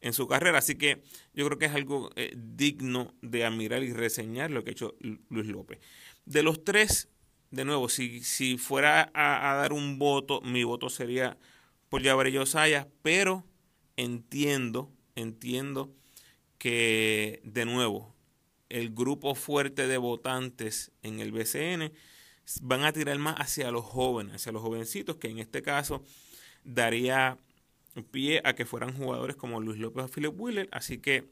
en 0.00 0.12
su 0.12 0.26
carrera. 0.26 0.58
Así 0.58 0.76
que 0.76 1.02
yo 1.34 1.46
creo 1.46 1.58
que 1.58 1.66
es 1.66 1.74
algo 1.74 2.10
eh, 2.16 2.34
digno 2.36 3.14
de 3.22 3.44
admirar 3.44 3.82
y 3.82 3.92
reseñar 3.92 4.50
lo 4.50 4.64
que 4.64 4.70
ha 4.70 4.72
hecho 4.72 4.96
Luis 5.28 5.46
López. 5.46 5.78
De 6.24 6.42
los 6.42 6.64
tres, 6.64 7.08
de 7.50 7.64
nuevo, 7.64 7.88
si, 7.88 8.22
si 8.22 8.58
fuera 8.58 9.10
a, 9.14 9.54
dar 9.54 9.72
un 9.72 9.98
voto, 9.98 10.40
mi 10.42 10.64
voto 10.64 10.88
sería 10.88 11.38
por 11.88 12.02
Jabari 12.02 12.34
Sayas, 12.46 12.86
pero 13.02 13.44
entiendo, 13.96 14.90
entiendo 15.16 15.92
que, 16.58 17.40
de 17.42 17.64
nuevo, 17.64 18.14
el 18.68 18.94
grupo 18.94 19.34
fuerte 19.34 19.88
de 19.88 19.98
votantes 19.98 20.92
en 21.02 21.18
el 21.18 21.32
BCN 21.32 21.92
van 22.62 22.84
a 22.84 22.92
tirar 22.92 23.18
más 23.18 23.34
hacia 23.36 23.70
los 23.70 23.84
jóvenes, 23.84 24.36
hacia 24.36 24.52
los 24.52 24.62
jovencitos, 24.62 25.16
que 25.16 25.28
en 25.28 25.38
este 25.38 25.62
caso 25.62 26.04
daría 26.64 27.38
pie 28.10 28.40
a 28.44 28.54
que 28.54 28.66
fueran 28.66 28.96
jugadores 28.96 29.36
como 29.36 29.60
Luis 29.60 29.78
López 29.78 30.04
o 30.04 30.08
Philip 30.08 30.38
Wheeler. 30.38 30.68
Así 30.72 30.98
que 30.98 31.28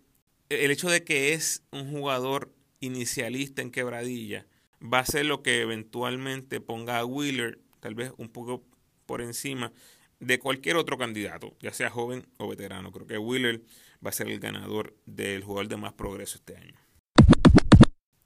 el 0.49 0.71
hecho 0.71 0.89
de 0.89 1.05
que 1.05 1.35
es 1.35 1.63
un 1.71 1.91
jugador 1.91 2.55
inicialista 2.81 3.63
en 3.63 3.71
quebradilla 3.71 4.47
va 4.83 5.01
a 5.01 5.07
ser 5.07 5.27
lo 5.27 5.43
que 5.43 5.61
eventualmente 5.61 6.61
ponga 6.61 6.99
a 6.99 7.05
Wheeler 7.05 7.59
tal 7.81 7.95
vez 7.95 8.13
un 8.17 8.29
poco 8.29 8.65
por 9.07 9.23
encima 9.23 9.73
de 10.21 10.39
cualquier 10.39 10.77
otro 10.77 10.99
candidato, 10.99 11.57
ya 11.61 11.73
sea 11.73 11.91
joven 11.91 12.27
o 12.39 12.49
veterano. 12.49 12.91
Creo 12.93 13.07
que 13.07 13.19
Wheeler 13.19 13.63
va 14.05 14.11
a 14.11 14.13
ser 14.13 14.29
el 14.29 14.41
ganador 14.41 14.97
del 15.07 15.43
jugador 15.43 15.69
de 15.69 15.77
más 15.77 15.93
progreso 15.93 16.37
este 16.37 16.57
año. 16.57 16.75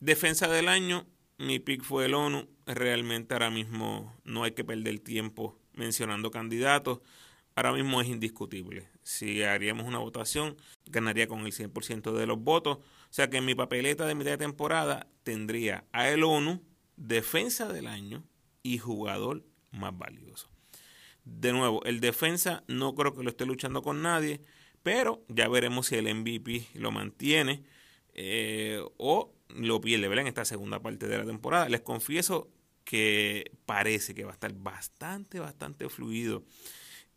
Defensa 0.00 0.48
del 0.48 0.68
año, 0.68 1.06
mi 1.38 1.58
pick 1.58 1.82
fue 1.82 2.06
el 2.06 2.14
ONU. 2.14 2.48
Realmente 2.66 3.34
ahora 3.34 3.50
mismo 3.50 4.16
no 4.24 4.44
hay 4.44 4.52
que 4.52 4.64
perder 4.64 4.98
tiempo 5.00 5.58
mencionando 5.74 6.30
candidatos 6.30 7.00
ahora 7.54 7.72
mismo 7.72 8.00
es 8.00 8.08
indiscutible. 8.08 8.88
Si 9.02 9.42
haríamos 9.42 9.86
una 9.86 9.98
votación, 9.98 10.56
ganaría 10.86 11.26
con 11.26 11.40
el 11.40 11.52
100% 11.52 12.12
de 12.12 12.26
los 12.26 12.38
votos. 12.38 12.78
O 12.78 12.82
sea 13.10 13.28
que 13.28 13.38
en 13.38 13.44
mi 13.44 13.54
papeleta 13.54 14.06
de 14.06 14.14
mitad 14.14 14.30
de 14.30 14.38
temporada 14.38 15.06
tendría 15.22 15.84
a 15.92 16.08
el 16.08 16.24
ONU, 16.24 16.62
defensa 16.96 17.72
del 17.72 17.86
año 17.86 18.24
y 18.62 18.78
jugador 18.78 19.44
más 19.70 19.96
valioso. 19.96 20.48
De 21.24 21.52
nuevo, 21.52 21.84
el 21.84 22.00
defensa 22.00 22.64
no 22.66 22.94
creo 22.94 23.14
que 23.14 23.22
lo 23.22 23.30
esté 23.30 23.46
luchando 23.46 23.82
con 23.82 24.02
nadie, 24.02 24.40
pero 24.82 25.24
ya 25.28 25.48
veremos 25.48 25.86
si 25.86 25.96
el 25.96 26.12
MVP 26.12 26.68
lo 26.74 26.90
mantiene 26.90 27.62
eh, 28.14 28.82
o 28.96 29.32
lo 29.48 29.80
pierde 29.80 30.06
en 30.06 30.26
esta 30.26 30.44
segunda 30.44 30.80
parte 30.80 31.06
de 31.06 31.18
la 31.18 31.24
temporada. 31.24 31.68
Les 31.68 31.82
confieso 31.82 32.50
que 32.84 33.52
parece 33.66 34.14
que 34.14 34.24
va 34.24 34.32
a 34.32 34.34
estar 34.34 34.52
bastante, 34.54 35.38
bastante 35.38 35.88
fluido 35.88 36.44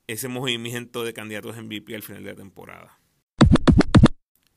ese 0.07 0.27
movimiento 0.27 1.03
de 1.03 1.13
candidatos 1.13 1.57
MVP 1.57 1.95
al 1.95 2.03
final 2.03 2.23
de 2.23 2.31
la 2.31 2.35
temporada. 2.35 2.99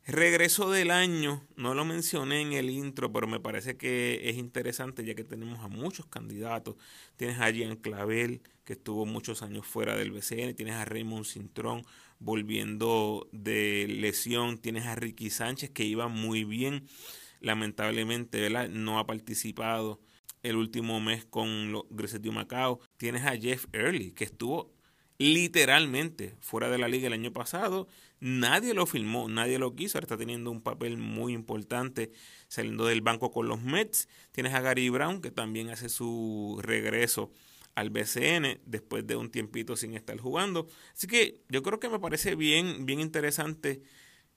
Regreso 0.07 0.71
del 0.71 0.91
año, 0.91 1.47
no 1.57 1.75
lo 1.75 1.85
mencioné 1.85 2.41
en 2.41 2.55
el 2.55 2.71
intro, 2.71 3.13
pero 3.13 3.27
me 3.27 3.41
parece 3.41 3.77
que 3.77 4.31
es 4.31 4.39
interesante 4.39 5.05
ya 5.05 5.15
que 5.15 5.23
tenemos 5.23 5.61
a 5.61 5.69
muchos 5.69 6.07
candidatos. 6.07 6.77
Tienes 7.19 7.39
a 7.41 7.51
Jean 7.51 7.77
Clavel, 7.77 8.41
que 8.65 8.73
estuvo 8.73 9.05
muchos 9.05 9.43
años 9.43 9.67
fuera 9.67 9.97
del 9.97 10.11
BCN, 10.11 10.55
tienes 10.55 10.77
a 10.77 10.87
Raymond 10.87 11.27
Cintrón 11.27 11.85
volviendo 12.21 13.29
de 13.33 13.87
lesión, 13.87 14.57
tienes 14.57 14.87
a 14.87 14.95
Ricky 14.95 15.29
Sánchez 15.29 15.71
que 15.71 15.85
iba 15.85 16.09
muy 16.09 16.45
bien, 16.45 16.89
lamentablemente 17.41 18.49
no 18.71 18.99
ha 18.99 19.07
participado 19.07 20.01
el 20.43 20.57
último 20.57 21.01
mes 21.01 21.27
con 21.27 21.71
los 21.71 21.85
Grises 21.91 22.23
de 22.23 22.31
Macao. 22.31 22.81
Tienes 22.97 23.25
a 23.25 23.37
Jeff 23.37 23.67
Early, 23.73 24.13
que 24.13 24.25
estuvo 24.25 24.73
literalmente 25.19 26.37
fuera 26.41 26.71
de 26.71 26.79
la 26.79 26.89
liga 26.89 27.09
el 27.09 27.13
año 27.13 27.33
pasado. 27.33 27.89
Nadie 28.21 28.73
lo 28.73 28.87
filmó, 28.87 29.29
nadie 29.29 29.59
lo 29.59 29.75
quiso. 29.75 29.99
Ahora 29.99 30.07
está 30.07 30.17
teniendo 30.17 30.51
un 30.51 30.63
papel 30.63 30.97
muy 30.97 31.33
importante 31.33 32.13
saliendo 32.47 32.87
del 32.87 33.03
banco 33.03 33.31
con 33.31 33.49
los 33.49 33.61
Mets. 33.63 34.09
Tienes 34.33 34.55
a 34.55 34.61
Gary 34.61 34.89
Brown 34.89 35.21
que 35.21 35.31
también 35.31 35.71
hace 35.71 35.89
su 35.89 36.59
regreso 36.63 37.33
al 37.75 37.91
BCN 37.91 38.61
después 38.65 39.07
de 39.07 39.17
un 39.17 39.31
tiempito 39.31 39.77
sin 39.77 39.95
estar 39.95 40.19
jugando. 40.19 40.67
Así 40.95 41.07
que 41.07 41.43
yo 41.49 41.63
creo 41.63 41.79
que 41.79 41.89
me 41.89 42.01
parece 42.01 42.35
bien, 42.35 42.87
bien 42.87 43.01
interesante 43.01 43.83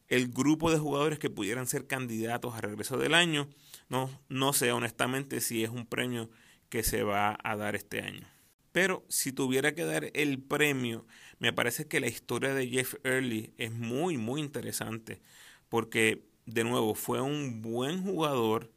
el 0.10 0.28
grupo 0.28 0.70
de 0.72 0.78
jugadores 0.78 1.20
que 1.20 1.30
pudieran 1.30 1.67
ser 1.67 1.88
candidatos 1.88 2.54
a 2.54 2.62
regreso 2.62 2.98
del 2.98 3.13
año. 3.13 3.50
No, 3.88 4.10
no 4.30 4.54
sé 4.54 4.72
honestamente 4.72 5.41
si 5.41 5.63
es 5.63 5.70
un 5.70 5.86
premio 5.86 6.30
que 6.70 6.84
se 6.84 7.04
va 7.04 7.38
a 7.44 7.56
dar 7.56 7.76
este 7.76 8.02
año. 8.02 8.28
Pero 8.71 9.05
si 9.10 9.31
tuviera 9.31 9.75
que 9.75 9.86
dar 9.86 10.12
el 10.13 10.39
premio, 10.39 11.05
me 11.39 11.53
parece 11.53 11.88
que 11.88 11.99
la 11.99 12.07
historia 12.07 12.53
de 12.53 12.67
Jeff 12.67 12.95
Early 13.03 13.53
es 13.57 13.71
muy, 13.71 14.17
muy 14.17 14.41
interesante. 14.41 15.21
Porque, 15.69 16.23
de 16.45 16.63
nuevo, 16.63 16.95
fue 16.95 17.21
un 17.21 17.62
buen 17.62 18.03
jugador 18.03 18.71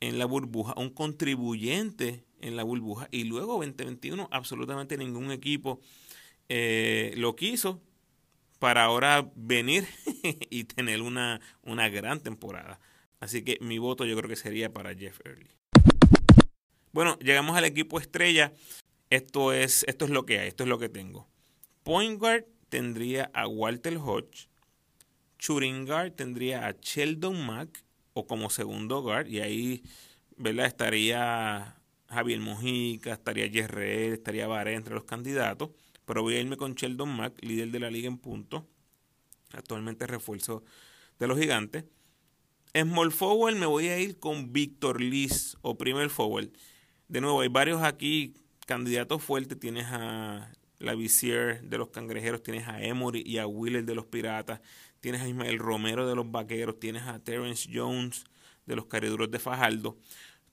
en 0.00 0.18
la 0.18 0.26
burbuja, 0.26 0.74
un 0.76 0.90
contribuyente 0.90 2.24
en 2.40 2.56
la 2.56 2.64
burbuja. 2.64 3.08
Y 3.10 3.24
luego 3.24 3.54
2021 3.54 4.28
absolutamente 4.30 4.96
ningún 4.96 5.30
equipo 5.30 5.80
eh, 6.48 7.14
lo 7.16 7.36
quiso 7.36 7.80
para 8.58 8.84
ahora 8.84 9.30
venir 9.34 9.86
y 10.50 10.64
tener 10.64 11.02
una, 11.02 11.40
una 11.62 11.88
gran 11.88 12.20
temporada. 12.20 12.78
Así 13.20 13.42
que 13.42 13.58
mi 13.60 13.78
voto 13.78 14.04
yo 14.04 14.16
creo 14.16 14.28
que 14.28 14.36
sería 14.36 14.72
para 14.72 14.94
Jeff 14.94 15.20
Early. 15.24 15.50
Bueno, 16.92 17.18
llegamos 17.20 17.56
al 17.56 17.64
equipo 17.64 17.98
estrella 17.98 18.52
esto 19.12 19.52
es, 19.52 19.84
esto 19.88 20.06
es 20.06 20.10
lo 20.10 20.24
que 20.24 20.38
hay, 20.38 20.48
esto 20.48 20.62
es 20.62 20.70
lo 20.70 20.78
que 20.78 20.88
tengo. 20.88 21.28
Point 21.82 22.18
guard 22.18 22.46
tendría 22.70 23.30
a 23.34 23.46
Walter 23.46 23.98
Hodge. 23.98 24.48
Shooting 25.38 25.84
guard 25.84 26.12
tendría 26.12 26.66
a 26.66 26.72
Sheldon 26.80 27.44
Mack 27.44 27.84
o 28.14 28.26
como 28.26 28.48
segundo 28.48 29.02
guard. 29.02 29.26
Y 29.26 29.40
ahí, 29.40 29.82
¿verdad? 30.38 30.64
Estaría 30.64 31.76
Javier 32.08 32.40
Mojica, 32.40 33.12
estaría 33.12 33.50
Jerry, 33.50 34.14
estaría 34.14 34.46
Varé 34.46 34.76
entre 34.76 34.94
los 34.94 35.04
candidatos. 35.04 35.68
Pero 36.06 36.22
voy 36.22 36.36
a 36.36 36.40
irme 36.40 36.56
con 36.56 36.74
Sheldon 36.74 37.14
Mack, 37.14 37.34
líder 37.44 37.70
de 37.70 37.80
la 37.80 37.90
liga 37.90 38.08
en 38.08 38.16
punto. 38.16 38.66
Actualmente 39.52 40.06
refuerzo 40.06 40.64
de 41.18 41.26
los 41.26 41.38
gigantes. 41.38 41.84
Small 42.74 43.12
forward 43.12 43.56
me 43.56 43.66
voy 43.66 43.88
a 43.88 43.98
ir 43.98 44.18
con 44.18 44.54
Víctor 44.54 45.02
Liz 45.02 45.58
o 45.60 45.76
primer 45.76 46.08
forward. 46.08 46.48
De 47.08 47.20
nuevo, 47.20 47.42
hay 47.42 47.48
varios 47.48 47.82
aquí 47.82 48.32
candidatos 48.72 49.22
fuertes 49.22 49.60
tienes 49.60 49.84
a 49.90 50.50
la 50.78 50.94
Visier 50.94 51.60
de 51.60 51.76
los 51.76 51.90
Cangrejeros, 51.90 52.42
tienes 52.42 52.66
a 52.66 52.82
Emory 52.82 53.22
y 53.22 53.36
a 53.36 53.46
Wheeler 53.46 53.84
de 53.84 53.94
los 53.94 54.06
Piratas, 54.06 54.62
tienes 55.00 55.20
a 55.20 55.28
Ismael 55.28 55.58
Romero 55.58 56.08
de 56.08 56.14
los 56.16 56.30
Vaqueros, 56.30 56.80
tienes 56.80 57.02
a 57.02 57.18
Terence 57.18 57.68
Jones 57.70 58.24
de 58.64 58.74
los 58.74 58.86
Cariduros 58.86 59.30
de 59.30 59.38
Fajardo. 59.38 59.98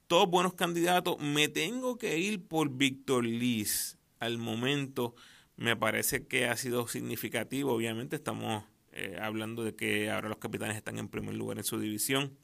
Todos 0.07 0.29
buenos 0.29 0.53
candidatos. 0.53 1.17
Me 1.21 1.47
tengo 1.47 1.97
que 1.97 2.17
ir 2.17 2.45
por 2.45 2.69
Víctor 2.69 3.23
Liz. 3.23 3.97
Al 4.19 4.37
momento 4.37 5.15
me 5.55 5.77
parece 5.77 6.27
que 6.27 6.45
ha 6.47 6.57
sido 6.57 6.89
significativo. 6.89 7.71
Obviamente 7.71 8.17
estamos 8.17 8.65
eh, 8.91 9.17
hablando 9.21 9.63
de 9.63 9.77
que 9.77 10.11
ahora 10.11 10.27
los 10.27 10.39
capitanes 10.39 10.75
están 10.75 10.99
en 10.99 11.07
primer 11.07 11.35
lugar 11.35 11.57
en 11.57 11.63
su 11.63 11.79
división. 11.79 12.37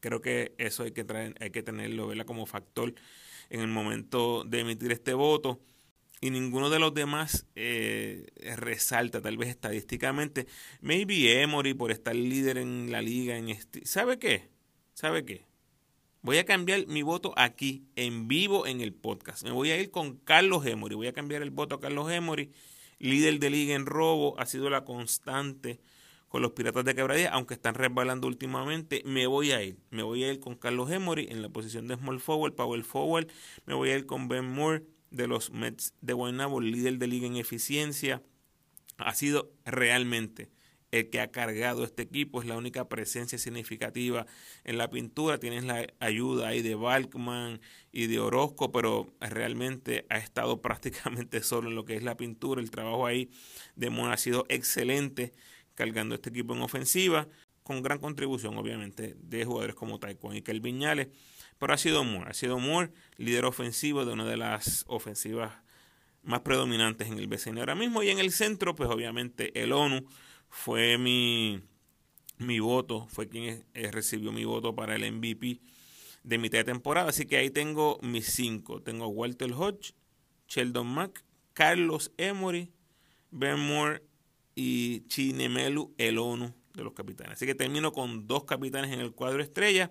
Creo 0.00 0.22
que 0.22 0.54
eso 0.56 0.84
hay 0.84 0.92
que, 0.92 1.04
traer, 1.04 1.34
hay 1.38 1.50
que 1.50 1.62
tenerlo 1.62 2.10
como 2.24 2.46
factor 2.46 2.94
en 3.50 3.60
el 3.60 3.68
momento 3.68 4.44
de 4.44 4.60
emitir 4.60 4.92
este 4.92 5.12
voto. 5.12 5.60
Y 6.22 6.30
ninguno 6.30 6.68
de 6.70 6.78
los 6.78 6.92
demás 6.92 7.46
eh, 7.56 8.26
resalta, 8.56 9.20
tal 9.20 9.38
vez 9.38 9.48
estadísticamente. 9.48 10.46
Maybe 10.80 11.42
Emory 11.42 11.74
por 11.74 11.90
estar 11.90 12.14
líder 12.14 12.58
en 12.58 12.92
la 12.92 13.02
liga. 13.02 13.36
En 13.36 13.48
este, 13.48 13.84
¿Sabe 13.86 14.18
qué? 14.18 14.50
¿Sabe 14.94 15.24
qué? 15.24 15.46
Voy 16.22 16.36
a 16.36 16.44
cambiar 16.44 16.86
mi 16.86 17.00
voto 17.00 17.32
aquí, 17.36 17.86
en 17.96 18.28
vivo, 18.28 18.66
en 18.66 18.82
el 18.82 18.92
podcast. 18.92 19.42
Me 19.42 19.50
voy 19.50 19.70
a 19.70 19.80
ir 19.80 19.90
con 19.90 20.16
Carlos 20.18 20.66
Emory. 20.66 20.94
Voy 20.94 21.06
a 21.06 21.14
cambiar 21.14 21.40
el 21.40 21.50
voto 21.50 21.76
a 21.76 21.80
Carlos 21.80 22.10
Emory, 22.12 22.52
líder 22.98 23.38
de 23.38 23.48
liga 23.48 23.74
en 23.74 23.86
robo. 23.86 24.38
Ha 24.38 24.44
sido 24.44 24.68
la 24.68 24.84
constante 24.84 25.80
con 26.30 26.42
los 26.42 26.52
Piratas 26.52 26.84
de 26.84 26.94
Quebradilla, 26.94 27.30
aunque 27.30 27.54
están 27.54 27.74
resbalando 27.74 28.28
últimamente, 28.28 29.02
me 29.04 29.26
voy 29.26 29.50
a 29.50 29.64
ir. 29.64 29.80
Me 29.90 30.04
voy 30.04 30.22
a 30.22 30.32
ir 30.32 30.38
con 30.38 30.54
Carlos 30.54 30.88
Emory 30.92 31.26
en 31.28 31.42
la 31.42 31.48
posición 31.48 31.88
de 31.88 31.96
small 31.96 32.20
forward, 32.20 32.54
power 32.54 32.84
forward. 32.84 33.26
Me 33.66 33.74
voy 33.74 33.90
a 33.90 33.96
ir 33.96 34.06
con 34.06 34.28
Ben 34.28 34.48
Moore 34.48 34.84
de 35.10 35.26
los 35.26 35.50
Mets 35.50 35.92
de 36.00 36.12
Guaynabo, 36.12 36.60
líder 36.60 36.98
de 36.98 37.08
liga 37.08 37.26
en 37.26 37.34
eficiencia. 37.34 38.22
Ha 38.96 39.12
sido 39.16 39.50
realmente 39.64 40.52
el 40.92 41.10
que 41.10 41.20
ha 41.20 41.32
cargado 41.32 41.82
este 41.82 42.04
equipo, 42.04 42.40
es 42.40 42.46
la 42.46 42.56
única 42.56 42.88
presencia 42.88 43.36
significativa 43.36 44.24
en 44.62 44.78
la 44.78 44.88
pintura. 44.88 45.38
Tienes 45.38 45.64
la 45.64 45.84
ayuda 45.98 46.46
ahí 46.46 46.62
de 46.62 46.76
Balkman 46.76 47.60
y 47.90 48.06
de 48.06 48.20
Orozco, 48.20 48.70
pero 48.70 49.12
realmente 49.18 50.06
ha 50.10 50.18
estado 50.18 50.60
prácticamente 50.62 51.42
solo 51.42 51.70
en 51.70 51.74
lo 51.74 51.84
que 51.84 51.96
es 51.96 52.04
la 52.04 52.16
pintura. 52.16 52.60
El 52.60 52.70
trabajo 52.70 53.04
ahí 53.04 53.30
de 53.74 53.90
Moore 53.90 54.14
ha 54.14 54.16
sido 54.16 54.46
excelente 54.48 55.32
cargando 55.74 56.14
este 56.14 56.30
equipo 56.30 56.54
en 56.54 56.62
ofensiva, 56.62 57.28
con 57.62 57.82
gran 57.82 57.98
contribución 57.98 58.56
obviamente 58.56 59.16
de 59.18 59.44
jugadores 59.44 59.76
como 59.76 59.98
Taekwondo 59.98 60.38
y 60.38 60.42
Kelvin 60.42 60.78
Viñales. 60.78 61.08
Pero 61.58 61.74
ha 61.74 61.78
sido 61.78 62.04
Moore, 62.04 62.30
ha 62.30 62.34
sido 62.34 62.58
Moore 62.58 62.90
líder 63.16 63.44
ofensivo 63.44 64.04
de 64.04 64.12
una 64.12 64.24
de 64.24 64.36
las 64.36 64.84
ofensivas 64.88 65.52
más 66.22 66.40
predominantes 66.40 67.08
en 67.08 67.18
el 67.18 67.28
BCN 67.28 67.58
ahora 67.58 67.74
mismo. 67.74 68.02
Y 68.02 68.08
en 68.08 68.18
el 68.18 68.32
centro, 68.32 68.74
pues 68.74 68.88
obviamente 68.90 69.62
el 69.62 69.72
ONU 69.72 70.06
fue 70.48 70.98
mi, 70.98 71.62
mi 72.38 72.60
voto, 72.60 73.06
fue 73.08 73.28
quien 73.28 73.64
eh, 73.74 73.90
recibió 73.90 74.32
mi 74.32 74.44
voto 74.44 74.74
para 74.74 74.96
el 74.96 75.12
MVP 75.12 75.60
de 76.22 76.38
mitad 76.38 76.58
de 76.58 76.64
temporada. 76.64 77.10
Así 77.10 77.26
que 77.26 77.36
ahí 77.36 77.50
tengo 77.50 77.98
mis 78.02 78.26
cinco. 78.26 78.82
Tengo 78.82 79.08
Walter 79.08 79.52
Hodge, 79.52 79.94
Sheldon 80.48 80.86
Mack, 80.86 81.24
Carlos 81.52 82.12
Emory, 82.16 82.72
Ben 83.30 83.58
Moore 83.58 84.02
y 84.62 85.06
Chinemelu 85.08 85.94
el 85.96 86.18
ONU 86.18 86.52
de 86.74 86.84
los 86.84 86.92
capitanes. 86.92 87.32
Así 87.32 87.46
que 87.46 87.54
termino 87.54 87.92
con 87.92 88.26
dos 88.26 88.44
capitanes 88.44 88.92
en 88.92 89.00
el 89.00 89.12
cuadro 89.12 89.42
estrella. 89.42 89.90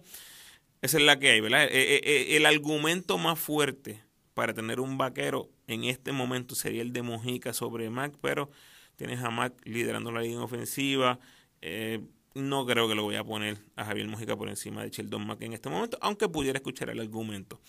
Esa 0.84 0.97
es 0.99 1.03
la 1.03 1.17
que 1.17 1.32
hay, 1.32 1.41
¿verdad? 1.41 1.63
Eh, 1.63 2.01
eh, 2.03 2.38
el 2.38 2.45
argumento 2.45 3.17
más 3.17 3.39
fuerte 3.39 4.03
para 4.36 4.53
tener 4.53 4.79
un 4.79 4.95
vaquero 4.95 5.49
en 5.65 5.86
este 5.86 6.12
momento 6.12 6.53
sería 6.53 6.84
el 6.84 6.93
de 6.93 7.01
Mojica 7.01 7.51
sobre 7.51 7.89
Mac, 7.89 8.13
pero 8.21 8.51
tienes 8.95 9.23
a 9.23 9.32
Mac 9.32 9.53
liderando 9.63 10.12
la 10.12 10.21
línea 10.21 10.41
ofensiva. 10.41 11.19
Eh, 11.62 12.01
no 12.36 12.67
creo 12.67 12.88
que 12.88 12.93
lo 12.93 13.01
voy 13.01 13.15
a 13.15 13.23
poner 13.23 13.58
a 13.75 13.86
Javier 13.86 14.08
Mojica 14.08 14.38
por 14.38 14.49
encima 14.49 14.84
de 14.84 14.91
Sheldon 14.91 15.25
Mac 15.25 15.41
en 15.41 15.53
este 15.53 15.69
momento, 15.69 15.97
aunque 15.99 16.29
pudiera 16.29 16.60
escuchar 16.60 16.91
el 16.91 16.99
argumento. 16.99 17.60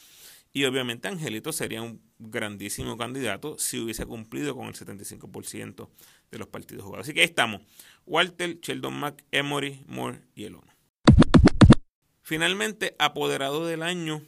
Y 0.53 0.65
obviamente 0.65 1.09
Angelito 1.09 1.53
sería 1.53 1.81
un 1.81 2.03
grandísimo 2.19 2.99
candidato 2.99 3.57
si 3.59 3.79
hubiese 3.79 4.05
cumplido 4.05 4.55
con 4.55 4.67
el 4.67 4.75
75% 4.75 5.89
de 6.31 6.38
los 6.38 6.49
partidos 6.49 6.85
jugados. 6.85 7.07
Así 7.07 7.14
que 7.14 7.21
ahí 7.21 7.27
estamos. 7.27 7.62
Walter, 8.07 8.61
Sheldon 8.61 8.95
Mac, 8.95 9.25
Emory, 9.31 9.85
Moore 9.87 10.23
y 10.35 10.45
Elono. 10.45 10.73
Finalmente, 12.23 12.95
apoderado 12.99 13.66
del 13.66 13.83
año, 13.83 14.23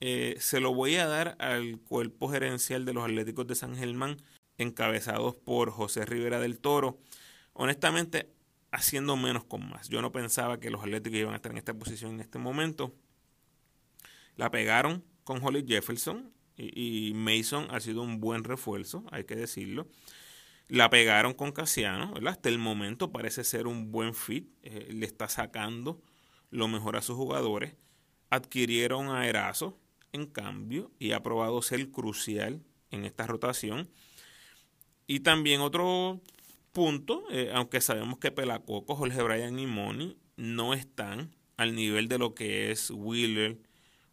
eh, 0.00 0.36
se 0.38 0.60
lo 0.60 0.72
voy 0.72 0.96
a 0.96 1.06
dar 1.06 1.36
al 1.40 1.78
cuerpo 1.80 2.28
gerencial 2.28 2.84
de 2.84 2.94
los 2.94 3.04
Atléticos 3.04 3.46
de 3.46 3.56
San 3.56 3.76
Germán, 3.76 4.22
encabezados 4.56 5.34
por 5.36 5.70
José 5.70 6.04
Rivera 6.04 6.38
del 6.38 6.60
Toro. 6.60 6.98
Honestamente, 7.52 8.30
haciendo 8.70 9.16
menos 9.16 9.44
con 9.44 9.68
más. 9.68 9.88
Yo 9.88 10.02
no 10.02 10.12
pensaba 10.12 10.60
que 10.60 10.70
los 10.70 10.82
Atléticos 10.82 11.18
iban 11.18 11.32
a 11.32 11.36
estar 11.36 11.52
en 11.52 11.58
esta 11.58 11.74
posición 11.74 12.14
en 12.14 12.20
este 12.20 12.38
momento. 12.38 12.94
La 14.36 14.50
pegaron 14.50 15.04
con 15.24 15.42
Holly 15.42 15.64
Jefferson 15.66 16.32
y, 16.56 17.12
Mason 17.14 17.68
ha 17.70 17.80
sido 17.80 18.02
un 18.02 18.20
buen 18.20 18.44
refuerzo, 18.44 19.04
hay 19.10 19.24
que 19.24 19.36
decirlo. 19.36 19.86
La 20.68 20.90
pegaron 20.90 21.32
con 21.32 21.52
Casiano, 21.52 22.12
Hasta 22.26 22.50
el 22.50 22.58
momento 22.58 23.10
parece 23.10 23.42
ser 23.42 23.66
un 23.66 23.90
buen 23.90 24.14
fit, 24.14 24.48
eh, 24.62 24.88
le 24.92 25.06
está 25.06 25.28
sacando 25.28 26.02
lo 26.50 26.68
mejor 26.68 26.96
a 26.96 27.02
sus 27.02 27.16
jugadores. 27.16 27.74
Adquirieron 28.28 29.08
a 29.08 29.26
Erazo, 29.26 29.78
en 30.12 30.26
cambio, 30.26 30.92
y 30.98 31.12
ha 31.12 31.22
probado 31.22 31.62
ser 31.62 31.90
crucial 31.90 32.62
en 32.90 33.06
esta 33.06 33.26
rotación. 33.26 33.88
Y 35.06 35.20
también 35.20 35.62
otro 35.62 36.20
punto, 36.72 37.24
eh, 37.30 37.50
aunque 37.54 37.80
sabemos 37.80 38.18
que 38.18 38.30
Pelacoco, 38.30 38.94
Jorge 38.94 39.22
Bryan 39.22 39.58
y 39.58 39.66
Moni 39.66 40.18
no 40.36 40.74
están 40.74 41.34
al 41.56 41.74
nivel 41.74 42.08
de 42.08 42.18
lo 42.18 42.34
que 42.34 42.70
es 42.70 42.90
Wheeler 42.90 43.58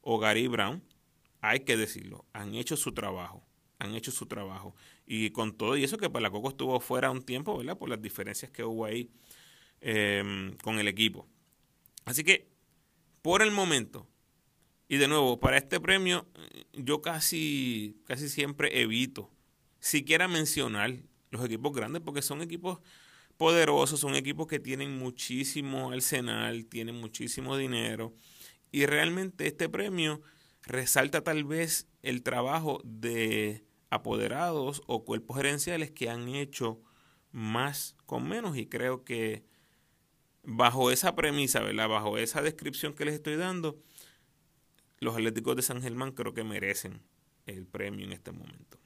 o 0.02 0.20
Gary 0.20 0.48
Brown, 0.48 0.82
hay 1.42 1.60
que 1.60 1.76
decirlo, 1.78 2.26
han 2.34 2.56
hecho 2.56 2.78
su 2.78 2.94
trabajo, 2.94 3.46
han 3.78 3.94
hecho 3.94 4.12
su 4.12 4.26
trabajo. 4.26 4.74
Y 5.06 5.30
con 5.30 5.56
todo 5.56 5.78
y 5.78 5.84
eso 5.84 5.98
que 5.98 6.10
Pelacoco 6.10 6.50
estuvo 6.50 6.80
fuera 6.80 7.12
un 7.12 7.22
tiempo, 7.22 7.58
¿verdad? 7.58 7.78
Por 7.78 7.90
las 7.90 8.02
diferencias 8.02 8.52
que 8.52 8.64
hubo 8.64 8.86
ahí 8.86 9.12
em, 9.82 10.58
con 10.58 10.80
el 10.80 10.88
equipo. 10.88 11.28
Así 12.06 12.24
que, 12.24 12.50
por 13.22 13.42
el 13.42 13.52
momento, 13.52 14.08
y 14.88 14.98
de 14.98 15.08
nuevo, 15.08 15.40
para 15.40 15.58
este 15.58 15.80
premio, 15.80 16.28
yo 16.74 17.02
casi, 17.02 17.98
casi 18.06 18.30
siempre 18.30 18.82
evito 18.82 19.32
siquiera 19.80 20.28
mencionar 20.28 20.96
los 21.30 21.46
equipos 21.46 21.74
grandes 21.74 22.02
porque 22.02 22.22
son 22.22 22.42
equipos 22.42 22.80
poderosos, 23.38 24.00
son 24.00 24.16
equipos 24.16 24.48
que 24.48 24.60
tienen 24.60 24.98
muchísimo 24.98 25.92
arsenal, 25.92 26.66
tienen 26.66 26.96
muchísimo 26.96 27.58
dinero. 27.58 28.14
Y 28.72 28.86
realmente 28.86 29.48
este 29.48 29.70
premio 29.70 30.22
resalta 30.64 31.24
tal 31.24 31.44
vez 31.44 31.88
el 32.02 32.24
trabajo 32.24 32.82
de 32.84 33.64
apoderados 33.96 34.82
o 34.88 35.06
cuerpos 35.06 35.38
gerenciales 35.38 35.92
que 35.92 36.10
han 36.10 36.28
hecho 36.30 36.82
más 37.32 37.96
con 38.06 38.28
menos 38.28 38.58
y 38.58 38.68
creo 38.68 39.04
que 39.04 39.46
bajo 40.44 40.92
esa 40.92 41.16
premisa, 41.16 41.62
¿verdad? 41.62 41.90
bajo 41.90 42.18
esa 42.18 42.42
descripción 42.42 42.94
que 42.94 43.06
les 43.06 43.16
estoy 43.16 43.36
dando, 43.36 43.82
los 45.00 45.16
Atléticos 45.16 45.56
de 45.56 45.62
San 45.62 45.82
Germán 45.82 46.12
creo 46.12 46.34
que 46.34 46.44
merecen 46.44 47.02
el 47.46 47.68
premio 47.68 48.06
en 48.06 48.14
este 48.14 48.32
momento. 48.32 48.80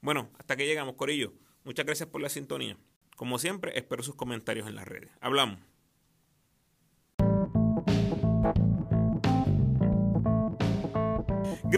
Bueno, 0.00 0.30
hasta 0.38 0.56
que 0.56 0.66
llegamos, 0.66 0.94
Corillo. 0.94 1.32
Muchas 1.64 1.86
gracias 1.86 2.08
por 2.08 2.20
la 2.20 2.28
sintonía. 2.28 2.76
Como 3.16 3.38
siempre, 3.38 3.78
espero 3.78 4.02
sus 4.02 4.14
comentarios 4.14 4.66
en 4.66 4.74
las 4.74 4.88
redes. 4.88 5.10
Hablamos. 5.20 5.69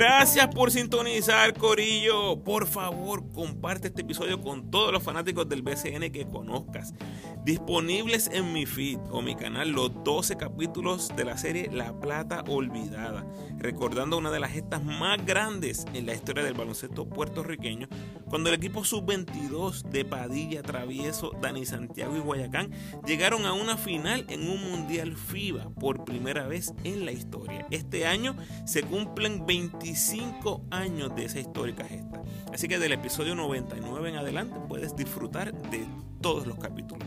Gracias 0.04 0.48
por 0.48 0.72
sintonizar, 0.72 1.54
Corillo. 1.56 2.42
Por 2.42 2.66
favor, 2.66 3.22
comparte 3.30 3.86
este 3.86 4.02
episodio 4.02 4.42
con 4.42 4.68
todos 4.68 4.92
los 4.92 5.00
fanáticos 5.00 5.48
del 5.48 5.62
BCN 5.62 6.10
que 6.10 6.26
conozcas. 6.26 6.92
Disponibles 7.44 8.28
en 8.32 8.52
mi 8.52 8.66
feed 8.66 8.98
o 9.12 9.22
mi 9.22 9.36
canal 9.36 9.70
los 9.70 9.92
12 10.02 10.36
capítulos 10.36 11.12
de 11.14 11.24
la 11.24 11.38
serie 11.38 11.70
La 11.72 11.92
Plata 12.00 12.42
Olvidada, 12.48 13.24
recordando 13.58 14.18
una 14.18 14.32
de 14.32 14.40
las 14.40 14.50
gestas 14.50 14.82
más 14.82 15.24
grandes 15.24 15.86
en 15.94 16.06
la 16.06 16.14
historia 16.14 16.42
del 16.42 16.54
baloncesto 16.54 17.08
puertorriqueño, 17.08 17.88
cuando 18.28 18.48
el 18.48 18.56
equipo 18.56 18.84
sub-22 18.84 19.82
de 19.84 20.04
Padilla, 20.04 20.62
Travieso, 20.62 21.32
Dani 21.40 21.64
Santiago 21.64 22.16
y 22.16 22.20
Guayacán 22.20 22.72
llegaron 23.06 23.44
a 23.44 23.52
una 23.52 23.76
final 23.76 24.26
en 24.28 24.48
un 24.48 24.62
Mundial 24.68 25.16
FIBA 25.16 25.70
por 25.70 26.04
primera 26.04 26.46
vez 26.46 26.72
en 26.82 27.04
la 27.04 27.12
historia. 27.12 27.66
Este 27.70 28.06
año 28.06 28.36
se 28.64 28.82
cumplen 28.82 29.46
20 29.46 29.91
25 29.92 30.64
años 30.70 31.14
de 31.14 31.26
esa 31.26 31.38
histórica 31.38 31.84
gesta. 31.84 32.22
Así 32.50 32.66
que 32.66 32.78
del 32.78 32.92
episodio 32.92 33.34
99 33.34 34.08
en 34.08 34.16
adelante 34.16 34.58
puedes 34.66 34.96
disfrutar 34.96 35.52
de 35.70 35.84
todos 36.22 36.46
los 36.46 36.58
capítulos. 36.58 37.06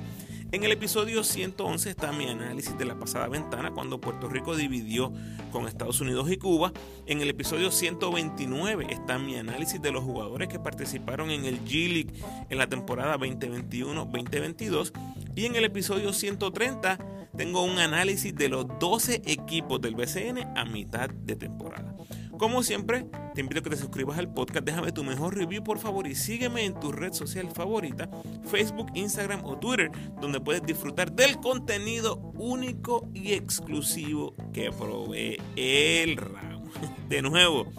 En 0.52 0.64
el 0.64 0.72
episodio 0.72 1.24
111 1.24 1.90
está 1.90 2.12
mi 2.12 2.28
análisis 2.28 2.78
de 2.78 2.86
la 2.86 3.00
pasada 3.00 3.28
ventana 3.28 3.72
cuando 3.72 4.00
Puerto 4.00 4.30
Rico 4.30 4.56
dividió 4.56 5.12
con 5.52 5.68
Estados 5.68 6.00
Unidos 6.00 6.30
y 6.30 6.38
Cuba. 6.38 6.74
En 7.08 7.22
el 7.22 7.30
episodio 7.30 7.72
129 7.72 8.86
está 8.92 9.18
mi 9.18 9.36
análisis 9.36 9.82
de 9.82 9.92
los 9.92 10.04
jugadores 10.04 10.48
que 10.48 10.60
participaron 10.60 11.32
en 11.32 11.46
el 11.46 11.66
G-League 11.66 12.14
en 12.52 12.58
la 12.60 12.70
temporada 12.70 13.18
2021-2022. 13.18 14.92
Y 15.36 15.46
en 15.46 15.56
el 15.56 15.66
episodio 15.66 16.14
130 16.14 17.00
tengo 17.36 17.64
un 17.64 17.80
análisis 17.80 18.34
de 18.36 18.48
los 18.48 18.68
12 18.80 19.24
equipos 19.26 19.82
del 19.82 19.96
BCN 19.96 20.56
a 20.56 20.66
mitad 20.66 21.10
de 21.10 21.36
temporada. 21.36 21.96
Como 22.38 22.64
siempre, 22.64 23.06
te 23.34 23.42
invito 23.42 23.60
a 23.60 23.64
que 23.64 23.70
te 23.70 23.78
suscribas 23.78 24.18
al 24.18 24.34
podcast, 24.34 24.66
déjame 24.66 24.92
tu 24.92 25.04
mejor 25.04 25.36
review 25.36 25.64
por 25.64 25.80
favor 25.80 26.06
y 26.06 26.16
sígueme 26.16 26.66
en 26.66 26.78
tu 26.80 26.92
red 26.92 27.14
social 27.14 27.50
favorita, 27.52 28.10
Facebook, 28.50 28.92
Instagram 28.94 29.46
o 29.46 29.58
Twitter, 29.58 29.90
donde 30.20 30.42
puedes 30.42 30.62
disfrutar 30.64 31.12
del 31.14 31.38
contenido 31.38 32.18
único 32.36 33.10
y 33.14 33.34
exclusivo 33.34 34.36
que 34.54 34.72
provee 34.72 35.38
el 35.56 36.18
RAM. 36.18 36.66
De 37.10 37.22
nuevo, 37.22 37.72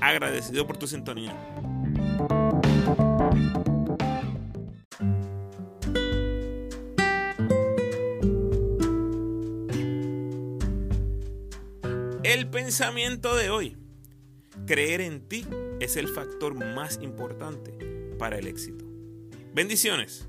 agradecido 0.00 0.66
por 0.66 0.76
tu 0.76 0.86
sintonía. 0.86 1.34
El 12.22 12.48
pensamiento 12.48 13.34
de 13.34 13.50
hoy. 13.50 13.83
Creer 14.66 15.02
en 15.02 15.20
ti 15.20 15.44
es 15.78 15.98
el 15.98 16.08
factor 16.08 16.54
más 16.54 16.98
importante 17.02 17.72
para 18.18 18.38
el 18.38 18.46
éxito. 18.46 18.86
Bendiciones. 19.52 20.26